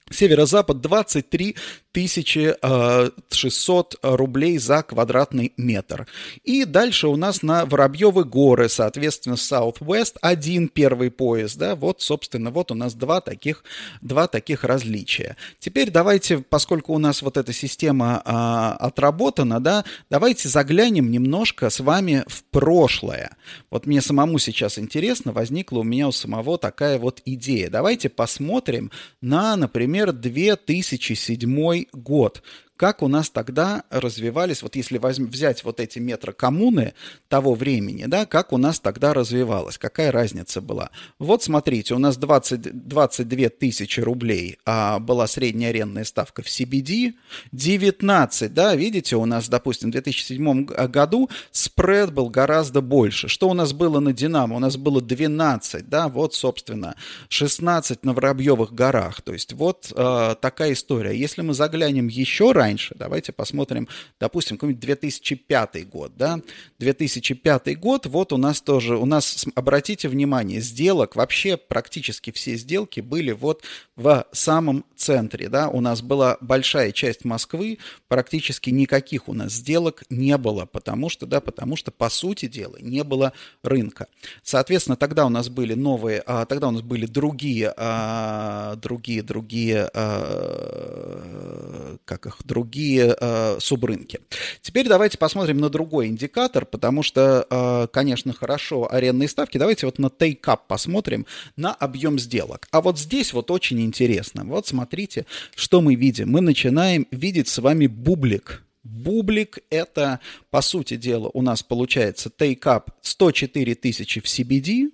Северо-запад 0.10 0.82
23 0.82 1.56
1600 1.98 3.96
э, 4.04 4.16
рублей 4.16 4.60
за 4.60 4.84
квадратный 4.84 5.54
метр. 5.58 6.06
И 6.44 6.64
дальше 6.64 7.08
у 7.08 7.16
нас 7.16 7.42
на 7.42 7.66
Воробьевы 7.66 8.24
горы, 8.24 8.70
соответственно, 8.70 9.34
Southwest 9.34 10.18
один 10.22 10.68
первый 10.68 11.10
поезд, 11.10 11.58
да, 11.58 11.76
вот, 11.76 12.04
собственно, 12.04 12.52
вот 12.52 12.72
у 12.72 12.76
нас 12.76 12.94
два 12.94 13.20
таких, 13.20 13.64
два 14.02 14.28
таких 14.28 14.64
различия. 14.64 15.38
Теперь 15.60 15.90
давайте, 15.90 16.38
поскольку 16.38 16.94
у 16.94 17.00
нас 17.00 17.24
вот 17.24 17.36
эта 17.36 17.52
система 17.52 18.22
а, 18.24 18.74
отработана, 18.74 19.60
да, 19.60 19.84
давайте 20.12 20.50
заглянем 20.50 21.10
немножко 21.10 21.72
с 21.72 21.80
вами 21.80 22.24
в 22.28 22.44
прошлое. 22.44 23.36
Вот 23.72 23.88
мне 23.88 24.02
самому 24.02 24.38
сейчас 24.38 24.78
интересно, 24.78 25.32
возникла 25.32 25.80
у 25.80 25.84
меня 25.84 26.08
у 26.08 26.12
самого 26.12 26.60
такая 26.60 27.00
вот 27.00 27.24
идея. 27.26 27.72
Давайте 27.72 28.10
посмотрим 28.10 28.92
на, 29.20 29.56
например, 29.56 29.97
2007 30.06 31.88
год 31.94 32.42
как 32.78 33.02
у 33.02 33.08
нас 33.08 33.30
тогда 33.30 33.84
развивались, 33.90 34.62
вот 34.62 34.76
если 34.76 34.98
возьм, 34.98 35.26
взять 35.26 35.64
вот 35.64 35.80
эти 35.80 36.00
метрокоммуны 36.00 36.94
того 37.28 37.56
времени, 37.56 38.06
да, 38.06 38.26
как 38.26 38.54
у 38.54 38.58
нас 38.58 38.80
тогда 38.80 39.14
развивалось, 39.14 39.78
какая 39.78 40.12
разница 40.12 40.62
была. 40.62 40.92
Вот 41.20 41.44
смотрите, 41.44 41.96
у 41.96 42.00
нас 42.00 42.18
20, 42.18 42.88
22 42.88 43.50
тысячи 43.50 44.00
рублей 44.00 44.60
а, 44.66 45.00
была 45.00 45.28
средняя 45.28 45.72
арендная 45.72 46.04
ставка 46.04 46.44
в 46.44 46.46
CBD, 46.46 47.14
19, 47.52 48.54
да, 48.54 48.76
видите, 48.76 49.16
у 49.16 49.26
нас, 49.26 49.50
допустим, 49.50 49.90
в 49.90 49.94
2007 49.94 50.66
году 50.66 51.30
спред 51.52 52.14
был 52.14 52.30
гораздо 52.30 52.82
больше. 52.82 53.28
Что 53.28 53.50
у 53.50 53.54
нас 53.54 53.74
было 53.74 54.00
на 54.00 54.14
Динамо? 54.14 54.56
У 54.56 54.60
нас 54.60 54.78
было 54.78 55.02
12, 55.02 55.90
да, 55.90 56.08
вот, 56.08 56.36
собственно, 56.36 56.96
16 57.30 58.06
на 58.06 58.14
Воробьевых 58.14 58.74
горах. 58.74 59.22
То 59.22 59.34
есть 59.34 59.54
вот 59.54 59.92
а, 59.96 60.36
такая 60.36 60.74
история. 60.74 61.18
Если 61.18 61.42
мы 61.42 61.56
заглянем 61.56 62.08
еще 62.08 62.52
раньше, 62.52 62.67
раньше. 62.68 62.96
Давайте 62.98 63.32
посмотрим, 63.32 63.88
допустим, 64.20 64.58
какой-нибудь 64.58 64.82
2005 64.82 65.90
год, 65.90 66.12
да, 66.18 66.40
2005 66.80 67.80
год, 67.80 68.06
вот 68.06 68.34
у 68.34 68.38
нас 68.38 68.62
тоже, 68.62 68.98
у 68.98 69.06
нас, 69.06 69.46
обратите 69.56 70.10
внимание, 70.10 70.60
сделок, 70.62 71.16
вообще 71.16 71.56
практически 71.58 72.32
все 72.32 72.56
сделки 72.58 73.00
были 73.00 73.32
вот 73.32 73.64
в 73.96 74.26
самом 74.32 74.84
центре, 74.96 75.48
да, 75.50 75.70
у 75.70 75.82
нас 75.82 76.02
была 76.02 76.38
большая 76.42 76.92
часть 76.92 77.26
Москвы, 77.26 77.78
практически 78.08 78.70
никаких 78.70 79.30
у 79.30 79.34
нас 79.34 79.54
сделок 79.54 80.04
не 80.10 80.38
было, 80.38 80.66
потому 80.66 81.10
что, 81.10 81.26
да, 81.26 81.40
потому 81.40 81.76
что, 81.78 81.92
по 81.92 82.10
сути 82.10 82.48
дела, 82.48 82.78
не 82.82 83.04
было 83.04 83.32
рынка. 83.64 84.08
Соответственно, 84.44 84.98
тогда 84.98 85.26
у 85.26 85.30
нас 85.30 85.50
были 85.50 85.74
новые, 85.74 86.22
а, 86.26 86.46
тогда 86.46 86.68
у 86.68 86.72
нас 86.72 86.82
были 86.82 87.06
другие, 87.06 87.74
а, 87.78 88.76
другие, 88.76 89.24
другие, 89.24 89.90
а, 89.94 91.67
как 92.08 92.26
их, 92.26 92.38
другие 92.44 93.16
э, 93.20 93.58
субрынки. 93.60 94.20
Теперь 94.62 94.88
давайте 94.88 95.18
посмотрим 95.18 95.60
на 95.60 95.70
другой 95.70 96.08
индикатор, 96.08 96.66
потому 96.66 97.04
что, 97.04 97.46
э, 97.50 97.88
конечно, 97.92 98.34
хорошо 98.34 98.92
арендные 98.92 99.28
ставки. 99.28 99.58
Давайте 99.58 99.86
вот 99.86 100.00
на 100.00 100.08
take-up 100.08 100.62
посмотрим, 100.68 101.28
на 101.56 101.74
объем 101.74 102.18
сделок. 102.18 102.68
А 102.72 102.82
вот 102.82 102.98
здесь 102.98 103.34
вот 103.34 103.52
очень 103.52 103.82
интересно. 103.82 104.46
Вот 104.46 104.66
смотрите, 104.66 105.26
что 105.56 105.82
мы 105.82 105.96
видим. 105.96 106.32
Мы 106.32 106.42
начинаем 106.42 107.06
видеть 107.12 107.50
с 107.50 107.60
вами 107.60 107.88
бублик. 107.88 108.64
Бублик– 108.84 109.60
это, 109.70 110.22
по 110.50 110.62
сути 110.62 110.96
дела, 110.96 111.30
у 111.34 111.42
нас 111.42 111.62
получается 111.62 112.32
take-up 112.36 112.90
104 113.02 113.76
тысячи 113.76 114.22
в 114.22 114.26
CBD 114.26 114.92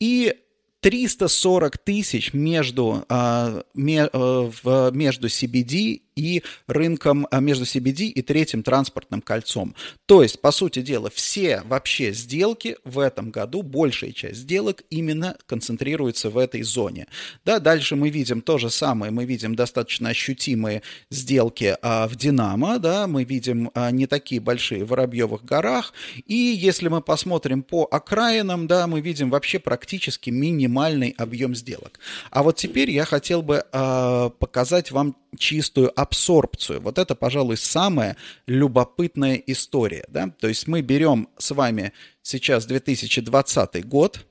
и 0.00 0.34
340 0.82 1.78
тысяч 1.78 2.32
между, 2.32 3.04
а, 3.08 3.62
э, 3.76 4.90
между 4.92 5.28
CBD 5.28 6.02
и 6.16 6.42
рынком 6.66 7.26
а, 7.30 7.40
между 7.40 7.64
CBD 7.64 8.06
и 8.06 8.20
третьим 8.22 8.62
транспортным 8.62 9.22
кольцом. 9.22 9.74
То 10.06 10.22
есть, 10.22 10.40
по 10.40 10.50
сути 10.50 10.82
дела, 10.82 11.10
все 11.10 11.62
вообще 11.64 12.12
сделки 12.12 12.76
в 12.84 12.98
этом 12.98 13.30
году, 13.30 13.62
большая 13.62 14.12
часть 14.12 14.40
сделок 14.40 14.82
именно 14.90 15.36
концентрируется 15.46 16.30
в 16.30 16.36
этой 16.36 16.62
зоне. 16.62 17.06
Да, 17.44 17.60
дальше 17.60 17.96
мы 17.96 18.10
видим 18.10 18.40
то 18.40 18.58
же 18.58 18.68
самое, 18.68 19.12
мы 19.12 19.24
видим 19.24 19.54
достаточно 19.54 20.10
ощутимые 20.10 20.82
сделки 21.10 21.76
а, 21.80 22.08
в 22.08 22.16
Динамо, 22.16 22.78
да, 22.78 23.06
мы 23.06 23.24
видим 23.24 23.70
не 23.92 24.06
такие 24.06 24.40
большие 24.40 24.84
в 24.84 24.88
Воробьевых 24.88 25.44
горах, 25.44 25.94
и 26.26 26.34
если 26.34 26.88
мы 26.88 27.00
посмотрим 27.00 27.62
по 27.62 27.84
окраинам, 27.84 28.66
да, 28.66 28.86
мы 28.86 29.00
видим 29.00 29.30
вообще 29.30 29.58
практически 29.58 30.30
минимальный 30.72 31.14
объем 31.18 31.54
сделок. 31.54 31.98
А 32.30 32.42
вот 32.42 32.56
теперь 32.56 32.90
я 32.90 33.04
хотел 33.04 33.42
бы 33.42 33.64
а, 33.72 34.30
показать 34.30 34.90
вам 34.90 35.16
чистую 35.38 35.92
абсорбцию. 35.98 36.80
Вот 36.80 36.98
это, 36.98 37.14
пожалуй, 37.14 37.56
самая 37.56 38.16
любопытная 38.46 39.36
история. 39.46 40.04
Да? 40.08 40.30
То 40.40 40.48
есть 40.48 40.66
мы 40.66 40.80
берем 40.80 41.28
с 41.38 41.50
вами 41.54 41.92
сейчас 42.22 42.66
2020 42.66 43.86
год 43.86 44.26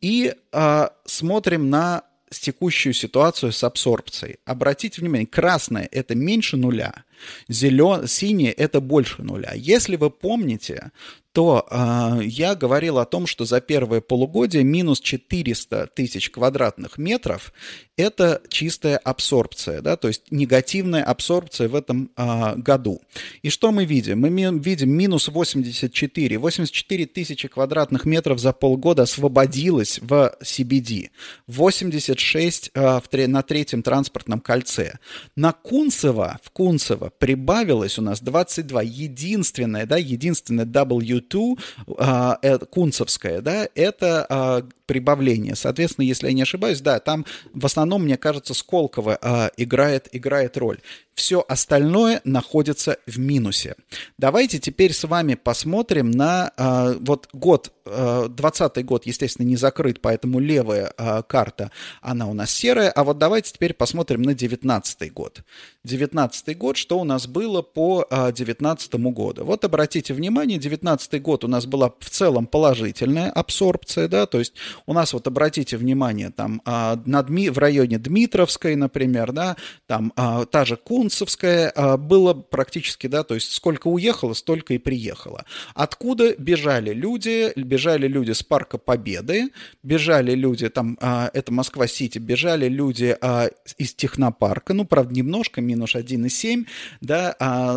и 0.00 0.34
э, 0.52 0.88
смотрим 1.06 1.70
на 1.70 2.02
текущую 2.30 2.94
ситуацию 2.94 3.52
с 3.52 3.64
абсорбцией. 3.64 4.36
Обратите 4.44 5.00
внимание, 5.00 5.26
красное– 5.26 5.88
это 5.92 6.14
меньше 6.14 6.56
нуля, 6.56 7.04
зелен... 7.48 8.06
синее– 8.06 8.52
это 8.58 8.80
больше 8.80 9.22
нуля. 9.22 9.52
Если 9.54 9.96
вы 9.96 10.10
помните, 10.10 10.90
то 11.38 11.64
э, 11.70 12.24
я 12.24 12.56
говорил 12.56 12.98
о 12.98 13.04
том, 13.04 13.28
что 13.28 13.44
за 13.44 13.60
первое 13.60 14.00
полугодие 14.00 14.64
минус 14.64 14.98
400 14.98 15.86
тысяч 15.94 16.30
квадратных 16.30 16.98
метров– 16.98 17.52
это 17.96 18.40
чистая 18.48 18.96
абсорбция, 18.96 19.80
да, 19.80 19.96
то 19.96 20.06
есть 20.08 20.30
негативная 20.30 21.02
абсорбция 21.04 21.68
в 21.68 21.74
этом 21.74 22.10
э, 22.16 22.56
году. 22.56 23.02
И 23.42 23.50
что 23.50 23.72
мы 23.72 23.84
видим? 23.84 24.20
Мы 24.20 24.30
видим 24.58 24.90
минус 24.90 25.28
84. 25.28 26.38
84 26.38 27.06
тысячи 27.06 27.48
квадратных 27.48 28.04
метров 28.04 28.38
за 28.38 28.52
полгода 28.52 29.02
освободилось 29.02 29.98
в 30.00 30.36
CBD. 30.42 31.10
86 31.48 32.70
э, 32.74 33.00
в, 33.00 33.28
на 33.28 33.42
третьем 33.42 33.82
транспортном 33.82 34.40
кольце. 34.40 34.98
На 35.34 35.52
Кунцево, 35.52 36.38
в 36.42 36.50
Кунцево 36.50 37.12
прибавилось 37.18 37.98
у 37.98 38.02
нас 38.02 38.20
22. 38.20 38.82
Единственное, 38.82 39.86
да, 39.86 39.96
единственное 39.96 40.66
W2 40.66 41.27
э, 41.34 42.58
Кунцевское, 42.70 43.40
да, 43.40 43.68
это 43.74 44.26
э, 44.28 44.62
прибавление. 44.86 45.54
Соответственно, 45.54 46.04
если 46.04 46.28
я 46.28 46.32
не 46.32 46.42
ошибаюсь, 46.42 46.80
да, 46.80 47.00
там 47.00 47.26
в 47.52 47.66
основном, 47.66 48.04
мне 48.04 48.16
кажется, 48.16 48.54
Сколково 48.54 49.18
э, 49.20 49.50
играет, 49.56 50.08
играет 50.12 50.56
роль. 50.56 50.78
Все 51.14 51.44
остальное 51.48 52.20
находится 52.24 52.98
в 53.06 53.18
минусе. 53.18 53.74
Давайте 54.18 54.58
теперь 54.58 54.92
с 54.92 55.02
вами 55.02 55.34
посмотрим 55.34 56.12
на 56.12 56.52
вот 57.00 57.28
год, 57.32 57.72
э, 57.90 58.28
20 58.28 58.84
год, 58.84 59.06
естественно, 59.06 59.46
не 59.46 59.56
закрыт, 59.56 60.00
поэтому 60.00 60.38
левая 60.38 60.92
э, 60.96 61.22
карта, 61.26 61.70
она 62.00 62.26
у 62.26 62.34
нас 62.34 62.50
серая. 62.50 62.90
А 62.90 63.04
вот 63.04 63.18
давайте 63.18 63.52
теперь 63.52 63.74
посмотрим 63.74 64.22
на 64.22 64.34
19 64.34 65.12
год. 65.12 65.42
19 65.84 66.58
год, 66.58 66.76
что 66.76 66.98
у 66.98 67.04
нас 67.04 67.26
было 67.26 67.62
по 67.62 68.06
э, 68.10 68.32
19 68.32 68.94
году. 68.94 69.44
Вот 69.44 69.64
обратите 69.64 70.14
внимание, 70.14 70.58
19 70.58 71.22
год 71.22 71.44
у 71.44 71.48
нас 71.48 71.66
была 71.66 71.92
в 71.98 72.10
целом 72.10 72.46
положительная 72.46 73.30
абсорбция, 73.30 74.08
да, 74.08 74.26
то 74.26 74.38
есть 74.38 74.54
у 74.86 74.92
нас 74.92 75.12
вот 75.12 75.26
обратите 75.26 75.76
внимание, 75.76 76.30
там 76.30 76.62
э, 76.64 76.96
на 77.06 77.22
Дми, 77.22 77.50
в 77.50 77.58
районе 77.58 77.98
Дмитровской, 77.98 78.76
например, 78.76 79.32
да, 79.32 79.56
там 79.86 80.12
э, 80.16 80.46
та 80.50 80.64
же 80.64 80.76
Кун, 80.76 81.08
Кунцевская 81.08 81.96
было 81.96 82.34
практически, 82.34 83.06
да, 83.06 83.22
то 83.22 83.34
есть 83.34 83.52
сколько 83.52 83.88
уехало, 83.88 84.34
столько 84.34 84.74
и 84.74 84.78
приехало. 84.78 85.44
Откуда 85.74 86.34
бежали 86.36 86.92
люди? 86.92 87.52
Бежали 87.56 87.77
люди 87.86 88.32
с 88.32 88.42
Парка 88.42 88.78
Победы, 88.78 89.50
бежали 89.82 90.32
люди, 90.32 90.68
там, 90.68 90.98
а, 91.00 91.30
это 91.32 91.52
Москва-Сити, 91.52 92.18
бежали 92.18 92.68
люди 92.68 93.16
а, 93.20 93.48
из 93.76 93.94
Технопарка, 93.94 94.74
ну, 94.74 94.84
правда, 94.84 95.14
немножко, 95.14 95.60
минус 95.60 95.94
1,7, 95.94 96.66
да, 97.00 97.36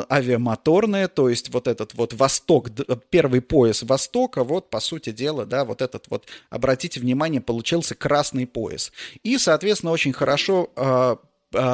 авиамоторные, 0.10 1.08
то 1.08 1.30
есть 1.30 1.54
вот 1.54 1.68
этот 1.68 1.94
вот 1.94 2.14
восток, 2.14 2.70
первый 3.10 3.42
пояс 3.42 3.84
Востока, 3.84 4.44
вот, 4.44 4.70
по 4.70 4.80
сути 4.80 5.12
дела, 5.12 5.46
да, 5.46 5.66
вот 5.66 5.82
этот 5.82 6.06
вот, 6.10 6.28
обратите 6.50 7.00
внимание, 7.00 7.42
получился 7.42 7.96
красный 7.96 8.48
пояс. 8.48 8.92
И, 9.24 9.38
соответственно, 9.38 9.92
очень 9.92 10.14
хорошо 10.14 10.70
а, 10.76 11.18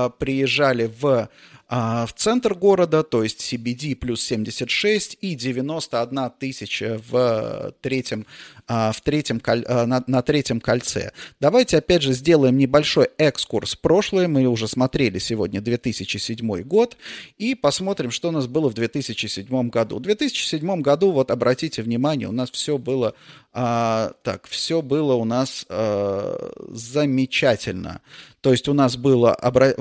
приезжали 0.10 0.92
в 1.00 1.30
а, 1.70 2.06
в 2.06 2.14
центр 2.14 2.54
города, 2.54 3.04
то 3.04 3.24
есть 3.24 3.42
CBD 3.42 3.96
плюс 3.96 4.22
76 4.24 5.18
и 5.20 5.36
91 5.36 6.32
тысяча 6.40 7.02
в 7.10 7.74
третьем, 7.82 8.26
а, 8.56 8.57
в 8.68 8.96
третьем, 9.04 9.42
на, 9.46 10.04
на 10.06 10.22
третьем 10.22 10.60
кольце. 10.60 11.12
Давайте 11.40 11.78
опять 11.78 12.02
же 12.02 12.14
сделаем 12.14 12.58
небольшой 12.58 13.10
экскурс 13.18 13.76
в 13.76 13.80
прошлое. 13.80 14.28
Мы 14.28 14.46
уже 14.46 14.68
смотрели 14.68 15.20
сегодня 15.20 15.62
2007 15.62 16.62
год 16.64 16.98
и 17.38 17.56
посмотрим, 17.56 18.12
что 18.12 18.30
у 18.30 18.32
нас 18.32 18.48
было 18.48 18.70
в 18.70 18.74
2007 18.74 19.70
году. 19.70 19.98
В 19.98 20.02
2007 20.02 20.82
году, 20.82 21.12
вот 21.12 21.32
обратите 21.32 21.82
внимание, 21.82 22.28
у 22.28 22.34
нас 22.34 22.52
все 22.52 22.78
было 22.78 23.14
а, 23.54 24.12
так, 24.22 24.48
все 24.48 24.84
было 24.84 25.14
у 25.16 25.26
нас 25.26 25.66
а, 25.70 26.52
замечательно. 26.70 28.02
То 28.42 28.52
есть 28.52 28.68
у 28.68 28.74
нас 28.74 28.98
было 28.98 29.36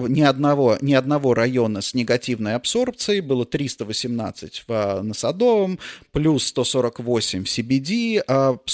ни, 0.09 0.23
одного, 0.23 0.79
ни 0.81 0.95
одного 0.95 1.35
района 1.35 1.83
с 1.83 1.93
негативной 1.93 2.55
абсорбцией, 2.55 3.21
было 3.21 3.45
318 3.45 4.65
в, 4.67 5.01
на 5.03 5.13
Садовом, 5.13 5.79
плюс 6.11 6.47
148 6.47 7.45
в 7.45 7.47
CBD, 7.47 8.23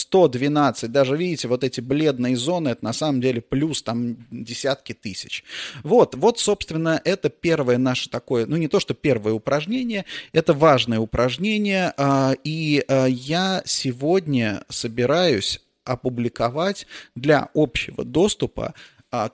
112, 0.03 0.91
даже 0.91 1.17
видите, 1.17 1.49
вот 1.49 1.65
эти 1.65 1.81
бледные 1.81 2.37
зоны, 2.37 2.71
это 2.71 2.85
на 2.85 2.93
самом 2.93 3.21
деле 3.21 3.41
плюс 3.41 3.83
там 3.83 4.17
десятки 4.31 4.93
тысяч. 4.93 5.45
Вот, 5.83 6.15
вот, 6.15 6.39
собственно, 6.39 7.01
это 7.05 7.31
первое 7.31 7.79
наше 7.79 8.11
такое, 8.11 8.47
ну 8.47 8.57
не 8.57 8.69
то, 8.69 8.81
что 8.81 8.95
первое 8.95 9.33
упражнение, 9.33 10.05
это 10.33 10.55
важное 10.55 10.99
упражнение, 10.99 11.95
а, 11.97 12.35
и 12.45 12.85
а, 12.89 13.07
я 13.07 13.63
сегодня 13.65 14.65
собираюсь 14.69 15.61
опубликовать 15.85 16.87
для 17.15 17.49
общего 17.55 18.05
доступа 18.05 18.75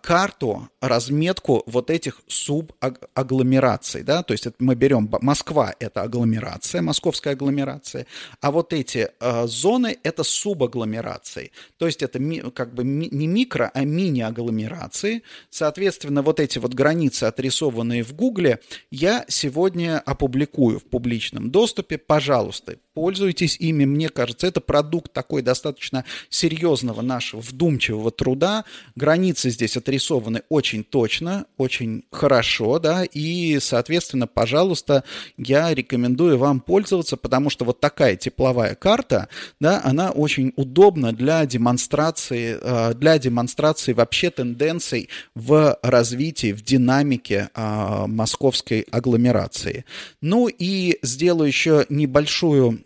карту, 0.02 0.68
разметку 0.80 1.62
вот 1.66 1.90
этих 1.90 2.20
субагломераций, 2.26 4.02
да, 4.02 4.22
то 4.22 4.32
есть 4.32 4.46
мы 4.58 4.74
берем 4.74 5.08
Москва– 5.20 5.74
это 5.80 6.02
агломерация, 6.02 6.82
московская 6.82 7.34
агломерация, 7.34 8.06
а 8.40 8.50
вот 8.50 8.72
эти 8.72 9.08
э, 9.20 9.46
зоны– 9.46 9.96
это 10.02 10.24
субагломерации, 10.24 11.52
то 11.76 11.86
есть 11.86 12.02
это 12.02 12.18
как 12.50 12.74
бы 12.74 12.82
не 12.82 13.26
микро, 13.28 13.70
а 13.72 13.84
мини-агломерации, 13.84 15.22
соответственно, 15.48 16.22
вот 16.22 16.40
эти 16.40 16.58
вот 16.58 16.74
границы, 16.74 17.24
отрисованные 17.24 18.02
в 18.02 18.14
Гугле, 18.14 18.58
я 18.90 19.24
сегодня 19.28 20.00
опубликую 20.00 20.80
в 20.80 20.84
публичном 20.84 21.50
доступе, 21.50 21.98
пожалуйста, 21.98 22.76
пользуйтесь 22.98 23.56
ими, 23.60 23.84
мне 23.84 24.08
кажется, 24.08 24.48
это 24.48 24.60
продукт 24.60 25.12
такой 25.12 25.42
достаточно 25.42 26.04
серьезного 26.30 27.00
нашего 27.00 27.40
вдумчивого 27.40 28.10
труда, 28.10 28.64
границы 28.96 29.50
здесь 29.50 29.76
отрисованы 29.76 30.42
очень 30.48 30.82
точно, 30.82 31.46
очень 31.58 32.02
хорошо, 32.10 32.80
да, 32.80 33.04
и, 33.04 33.60
соответственно, 33.60 34.26
пожалуйста, 34.26 35.04
я 35.36 35.72
рекомендую 35.72 36.38
вам 36.38 36.58
пользоваться, 36.58 37.16
потому 37.16 37.50
что 37.50 37.64
вот 37.64 37.78
такая 37.78 38.16
тепловая 38.16 38.74
карта, 38.74 39.28
да, 39.60 39.80
она 39.84 40.10
очень 40.10 40.52
удобна 40.56 41.12
для 41.12 41.46
демонстрации, 41.46 42.58
э, 42.60 42.94
для 42.94 43.16
демонстрации 43.20 43.92
вообще 43.92 44.30
тенденций 44.30 45.08
в 45.36 45.78
развитии, 45.82 46.52
в 46.52 46.64
динамике 46.64 47.50
э, 47.54 48.06
московской 48.08 48.80
агломерации. 48.90 49.84
Ну 50.20 50.48
и 50.48 50.98
сделаю 51.02 51.46
еще 51.46 51.86
небольшую 51.88 52.80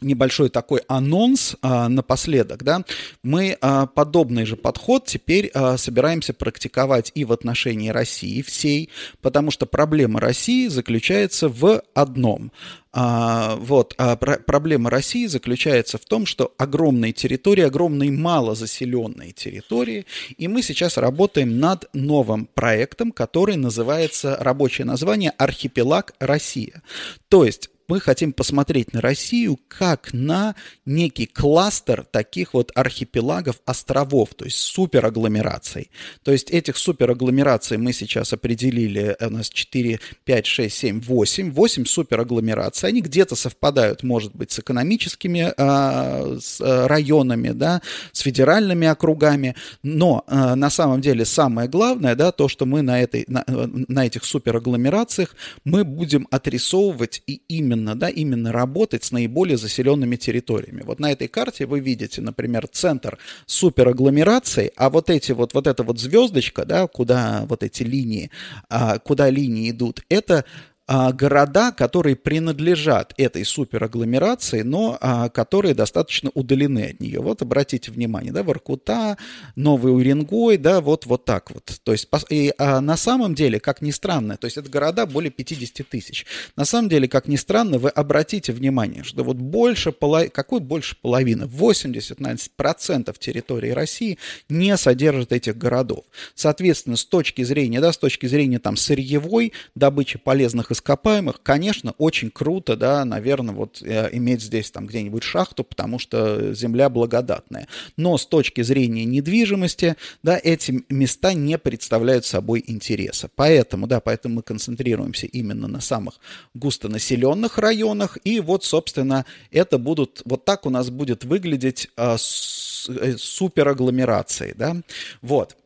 небольшой 0.00 0.48
такой 0.48 0.82
анонс 0.88 1.56
а, 1.62 1.88
напоследок, 1.88 2.62
да, 2.62 2.84
мы 3.22 3.56
а, 3.60 3.86
подобный 3.86 4.44
же 4.44 4.56
подход 4.56 5.06
теперь 5.06 5.50
а, 5.54 5.76
собираемся 5.76 6.32
практиковать 6.32 7.12
и 7.14 7.24
в 7.24 7.32
отношении 7.32 7.88
России 7.90 8.42
всей, 8.42 8.90
потому 9.20 9.50
что 9.50 9.66
проблема 9.66 10.20
России 10.20 10.68
заключается 10.68 11.48
в 11.48 11.82
одном. 11.94 12.52
А, 12.96 13.56
вот, 13.56 13.94
а 13.98 14.14
про- 14.14 14.38
проблема 14.38 14.88
России 14.88 15.26
заключается 15.26 15.98
в 15.98 16.04
том, 16.04 16.26
что 16.26 16.54
огромные 16.58 17.12
территории, 17.12 17.64
огромные 17.64 18.12
малозаселенные 18.12 19.32
территории, 19.32 20.06
и 20.38 20.46
мы 20.46 20.62
сейчас 20.62 20.96
работаем 20.96 21.58
над 21.58 21.86
новым 21.92 22.46
проектом, 22.46 23.10
который 23.10 23.56
называется, 23.56 24.36
рабочее 24.38 24.84
название 24.84 25.32
«Архипелаг 25.38 26.14
Россия». 26.20 26.82
То 27.28 27.44
есть 27.44 27.68
мы 27.88 28.00
хотим 28.00 28.32
посмотреть 28.32 28.92
на 28.92 29.00
Россию 29.00 29.58
как 29.68 30.12
на 30.12 30.54
некий 30.86 31.26
кластер 31.26 32.04
таких 32.10 32.54
вот 32.54 32.72
архипелагов, 32.74 33.56
островов, 33.66 34.30
то 34.34 34.44
есть 34.44 34.58
суперагломераций. 34.58 35.90
То 36.22 36.32
есть 36.32 36.50
этих 36.50 36.76
суперагломераций 36.76 37.76
мы 37.76 37.92
сейчас 37.92 38.32
определили, 38.32 39.16
у 39.20 39.30
нас 39.30 39.50
4, 39.50 40.00
5, 40.24 40.46
6, 40.46 40.76
7, 40.76 41.00
8, 41.00 41.52
8 41.52 41.84
суперагломераций. 41.84 42.88
Они 42.88 43.00
где-то 43.00 43.36
совпадают, 43.36 44.02
может 44.02 44.34
быть, 44.34 44.50
с 44.52 44.58
экономическими 44.58 45.52
э, 45.56 46.38
с 46.40 46.60
районами, 46.60 47.50
да, 47.50 47.82
с 48.12 48.20
федеральными 48.20 48.86
округами, 48.86 49.54
но 49.82 50.24
э, 50.26 50.54
на 50.54 50.70
самом 50.70 51.00
деле 51.00 51.24
самое 51.24 51.68
главное, 51.68 52.14
да, 52.14 52.32
то, 52.32 52.48
что 52.48 52.66
мы 52.66 52.82
на, 52.82 53.00
этой, 53.00 53.24
на, 53.28 53.44
на 53.46 54.06
этих 54.06 54.24
суперагломерациях 54.24 55.34
мы 55.64 55.84
будем 55.84 56.26
отрисовывать 56.30 57.22
и 57.26 57.42
именно 57.48 57.73
именно, 57.74 57.94
да, 57.94 58.08
именно 58.08 58.52
работать 58.52 59.04
с 59.04 59.12
наиболее 59.12 59.56
заселенными 59.56 60.16
территориями. 60.16 60.82
Вот 60.84 61.00
на 61.00 61.12
этой 61.12 61.28
карте 61.28 61.66
вы 61.66 61.80
видите, 61.80 62.20
например, 62.20 62.66
центр 62.68 63.18
суперагломерации, 63.46 64.72
а 64.76 64.90
вот 64.90 65.10
эти 65.10 65.32
вот, 65.32 65.54
вот 65.54 65.66
эта 65.66 65.82
вот 65.82 65.98
звездочка, 65.98 66.64
да, 66.64 66.86
куда 66.86 67.44
вот 67.48 67.62
эти 67.62 67.82
линии, 67.82 68.30
а, 68.68 68.98
куда 68.98 69.30
линии 69.30 69.70
идут, 69.70 70.02
это 70.08 70.44
города, 70.86 71.72
которые 71.72 72.16
принадлежат 72.16 73.14
этой 73.16 73.44
суперагломерации, 73.44 74.62
но 74.62 74.98
а, 75.00 75.28
которые 75.28 75.74
достаточно 75.74 76.30
удалены 76.34 76.90
от 76.90 77.00
нее. 77.00 77.20
Вот 77.20 77.42
обратите 77.42 77.90
внимание, 77.90 78.32
да, 78.32 78.42
Воркута, 78.42 79.16
Новый 79.56 79.94
Уренгой, 79.94 80.58
да, 80.58 80.80
вот, 80.80 81.06
вот 81.06 81.24
так 81.24 81.50
вот. 81.50 81.80
То 81.82 81.92
есть 81.92 82.08
и, 82.28 82.52
а, 82.58 82.80
на 82.80 82.96
самом 82.96 83.34
деле, 83.34 83.60
как 83.60 83.80
ни 83.80 83.90
странно, 83.90 84.36
то 84.36 84.46
есть 84.46 84.56
это 84.56 84.68
города 84.68 85.06
более 85.06 85.30
50 85.30 85.88
тысяч. 85.88 86.26
На 86.56 86.64
самом 86.64 86.88
деле, 86.88 87.08
как 87.08 87.28
ни 87.28 87.36
странно, 87.36 87.78
вы 87.78 87.88
обратите 87.88 88.52
внимание, 88.52 89.04
что 89.04 89.24
вот 89.24 89.36
больше, 89.36 89.92
половины, 89.92 90.30
какой 90.30 90.60
больше 90.60 90.96
половины, 91.00 91.44
80% 91.44 93.14
территории 93.18 93.70
России 93.70 94.18
не 94.48 94.76
содержит 94.76 95.32
этих 95.32 95.56
городов. 95.56 96.04
Соответственно, 96.34 96.96
с 96.96 97.04
точки 97.04 97.42
зрения, 97.42 97.80
да, 97.80 97.92
с 97.92 97.98
точки 97.98 98.26
зрения 98.26 98.58
там 98.58 98.76
сырьевой 98.76 99.52
добычи 99.74 100.18
полезных 100.18 100.70
ископаемых, 100.74 101.42
конечно, 101.42 101.94
очень 101.96 102.30
круто, 102.30 102.76
да, 102.76 103.04
наверное, 103.04 103.54
вот 103.54 103.80
э, 103.82 104.10
иметь 104.12 104.42
здесь 104.42 104.70
там 104.70 104.86
где-нибудь 104.86 105.22
шахту, 105.22 105.64
потому 105.64 105.98
что 105.98 106.52
земля 106.52 106.90
благодатная. 106.90 107.66
Но 107.96 108.18
с 108.18 108.26
точки 108.26 108.62
зрения 108.62 109.06
недвижимости, 109.06 109.96
да, 110.22 110.38
эти 110.42 110.84
места 110.90 111.32
не 111.32 111.56
представляют 111.56 112.26
собой 112.26 112.62
интереса. 112.66 113.30
Поэтому, 113.34 113.86
да, 113.86 114.00
поэтому 114.00 114.36
мы 114.36 114.42
концентрируемся 114.42 115.26
именно 115.26 115.66
на 115.68 115.80
самых 115.80 116.20
густонаселенных 116.52 117.56
районах. 117.58 118.18
И 118.24 118.40
вот, 118.40 118.64
собственно, 118.64 119.24
это 119.50 119.78
будут, 119.78 120.22
вот 120.24 120.44
так 120.44 120.66
у 120.66 120.70
нас 120.70 120.90
будет 120.90 121.24
выглядеть 121.24 121.88
а, 121.96 122.16
э, 122.16 123.16
суперагломерации, 123.16 124.54
да. 124.56 124.76
Вот. 125.22 125.56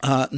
А, 0.00 0.28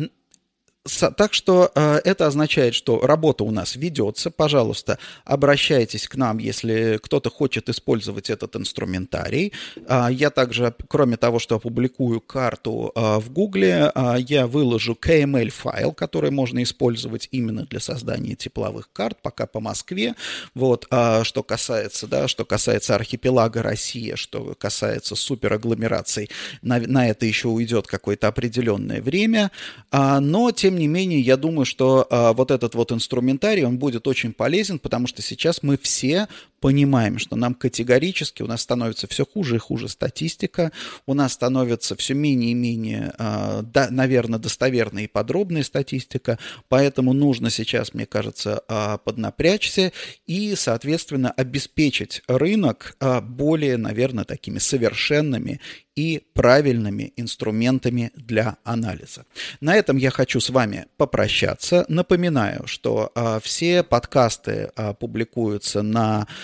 так 0.88 1.34
что 1.34 1.70
э, 1.74 2.00
это 2.04 2.26
означает, 2.26 2.74
что 2.74 3.00
работа 3.00 3.44
у 3.44 3.50
нас 3.50 3.76
ведется. 3.76 4.30
Пожалуйста, 4.30 4.98
обращайтесь 5.24 6.08
к 6.08 6.16
нам, 6.16 6.38
если 6.38 6.98
кто-то 7.02 7.30
хочет 7.30 7.68
использовать 7.68 8.30
этот 8.30 8.56
инструментарий. 8.56 9.52
Э, 9.76 10.08
я 10.10 10.30
также, 10.30 10.74
кроме 10.88 11.16
того, 11.16 11.38
что 11.38 11.56
опубликую 11.56 12.20
карту 12.20 12.92
э, 12.94 13.18
в 13.18 13.30
Гугле, 13.30 13.92
э, 13.94 14.16
я 14.20 14.46
выложу 14.46 14.96
KML-файл, 15.00 15.92
который 15.92 16.30
можно 16.30 16.62
использовать 16.62 17.28
именно 17.30 17.64
для 17.64 17.80
создания 17.80 18.34
тепловых 18.34 18.90
карт, 18.92 19.18
пока 19.22 19.46
по 19.46 19.60
Москве. 19.60 20.14
Вот, 20.54 20.86
э, 20.90 21.24
что 21.24 21.42
касается, 21.42 22.06
да, 22.06 22.28
что 22.28 22.44
касается 22.44 22.94
архипелага 22.94 23.62
Россия, 23.62 24.16
что 24.16 24.54
касается 24.58 25.14
суперагломераций, 25.16 26.30
на, 26.62 26.78
на 26.78 27.08
это 27.08 27.26
еще 27.26 27.48
уйдет 27.48 27.86
какое-то 27.86 28.28
определенное 28.28 29.02
время. 29.02 29.50
Но, 29.92 30.50
тем 30.52 30.77
не 30.78 30.88
менее, 30.88 31.20
я 31.20 31.36
думаю, 31.36 31.64
что 31.66 32.06
а, 32.10 32.32
вот 32.32 32.50
этот 32.50 32.74
вот 32.74 32.92
инструментарий, 32.92 33.64
он 33.64 33.78
будет 33.78 34.06
очень 34.06 34.32
полезен, 34.32 34.78
потому 34.78 35.06
что 35.06 35.22
сейчас 35.22 35.62
мы 35.62 35.76
все 35.76 36.28
понимаем, 36.60 37.18
что 37.18 37.36
нам 37.36 37.54
категорически, 37.54 38.42
у 38.42 38.46
нас 38.46 38.62
становится 38.62 39.06
все 39.06 39.24
хуже 39.24 39.56
и 39.56 39.58
хуже 39.58 39.88
статистика, 39.88 40.72
у 41.06 41.14
нас 41.14 41.32
становится 41.32 41.96
все 41.96 42.14
менее 42.14 42.52
и 42.52 42.54
менее, 42.54 43.12
да, 43.18 43.88
наверное, 43.90 44.38
достоверная 44.38 45.04
и 45.04 45.08
подробная 45.08 45.62
статистика, 45.62 46.38
поэтому 46.68 47.12
нужно 47.12 47.50
сейчас, 47.50 47.94
мне 47.94 48.06
кажется, 48.06 48.62
э, 48.68 48.98
поднапрячься 49.04 49.92
и, 50.26 50.54
соответственно, 50.54 51.30
обеспечить 51.30 52.22
рынок 52.26 52.96
э, 53.00 53.20
более, 53.20 53.76
наверное, 53.76 54.24
такими 54.24 54.58
совершенными 54.58 55.60
и 55.98 56.22
правильными 56.32 57.12
инструментами 57.16 58.12
для 58.14 58.58
анализа. 58.62 59.24
На 59.60 59.74
этом 59.74 59.96
я 59.96 60.10
хочу 60.10 60.38
с 60.38 60.48
вами 60.48 60.86
попрощаться. 60.96 61.84
Напоминаю, 61.88 62.68
что 62.68 63.10
э, 63.14 63.40
все 63.42 63.82
подкасты 63.82 64.70
э, 64.76 64.94
публикуются 64.94 65.82
на 65.82 66.28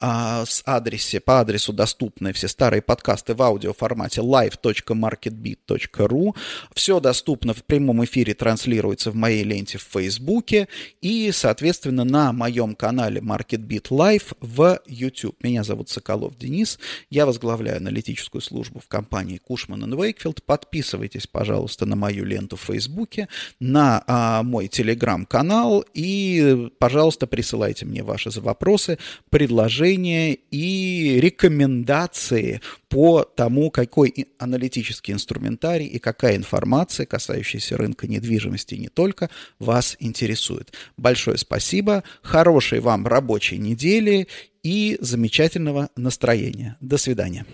а, 0.00 0.44
с 0.46 0.62
адресе, 0.64 1.20
по 1.20 1.40
адресу 1.40 1.74
доступны 1.74 2.32
все 2.32 2.48
старые 2.48 2.80
подкасты 2.80 3.34
в 3.34 3.42
аудиоформате 3.42 4.22
live.marketbeat.ru. 4.22 6.34
Все 6.74 7.00
доступно 7.00 7.52
в 7.52 7.62
прямом 7.64 8.02
эфире, 8.04 8.32
транслируется 8.32 9.10
в 9.10 9.14
моей 9.14 9.44
ленте 9.44 9.76
в 9.76 9.82
Фейсбуке 9.82 10.68
и, 11.02 11.30
соответственно, 11.32 12.04
на 12.04 12.32
моем 12.32 12.74
канале 12.74 13.20
MarketBeat 13.20 13.90
Live 13.90 14.34
в 14.40 14.80
YouTube. 14.86 15.36
Меня 15.42 15.64
зовут 15.64 15.90
Соколов 15.90 16.38
Денис, 16.38 16.78
я 17.10 17.26
возглавляю 17.26 17.76
аналитическую 17.76 18.40
службу 18.40 18.80
в 18.80 18.88
компании 18.88 19.36
Кушман 19.36 19.94
Вейкфилд. 19.94 20.42
Подписывайтесь, 20.44 21.26
пожалуйста, 21.26 21.84
на 21.84 21.96
мою 21.96 22.24
ленту 22.24 22.56
в 22.56 22.62
Фейсбуке, 22.62 23.28
на 23.58 24.02
а, 24.06 24.42
мой 24.44 24.68
телеграм-канал 24.68 25.84
и, 25.92 26.70
пожалуйста, 26.78 27.26
присылайте 27.26 27.84
мне 27.84 28.02
ваши 28.02 28.30
вопросы, 28.40 28.96
предложения, 29.28 29.89
предложения 29.90 30.34
и 30.50 31.20
рекомендации 31.20 32.60
по 32.88 33.22
тому, 33.22 33.70
какой 33.70 34.28
аналитический 34.38 35.14
инструментарий 35.14 35.86
и 35.86 35.98
какая 35.98 36.36
информация, 36.36 37.06
касающаяся 37.06 37.76
рынка 37.76 38.06
недвижимости 38.06 38.74
не 38.74 38.88
только, 38.88 39.30
вас 39.58 39.96
интересует. 40.00 40.72
Большое 40.96 41.38
спасибо, 41.38 42.02
хорошей 42.22 42.80
вам 42.80 43.06
рабочей 43.06 43.58
недели 43.58 44.28
и 44.62 44.98
замечательного 45.00 45.90
настроения. 45.96 46.76
До 46.80 46.98
свидания. 46.98 47.44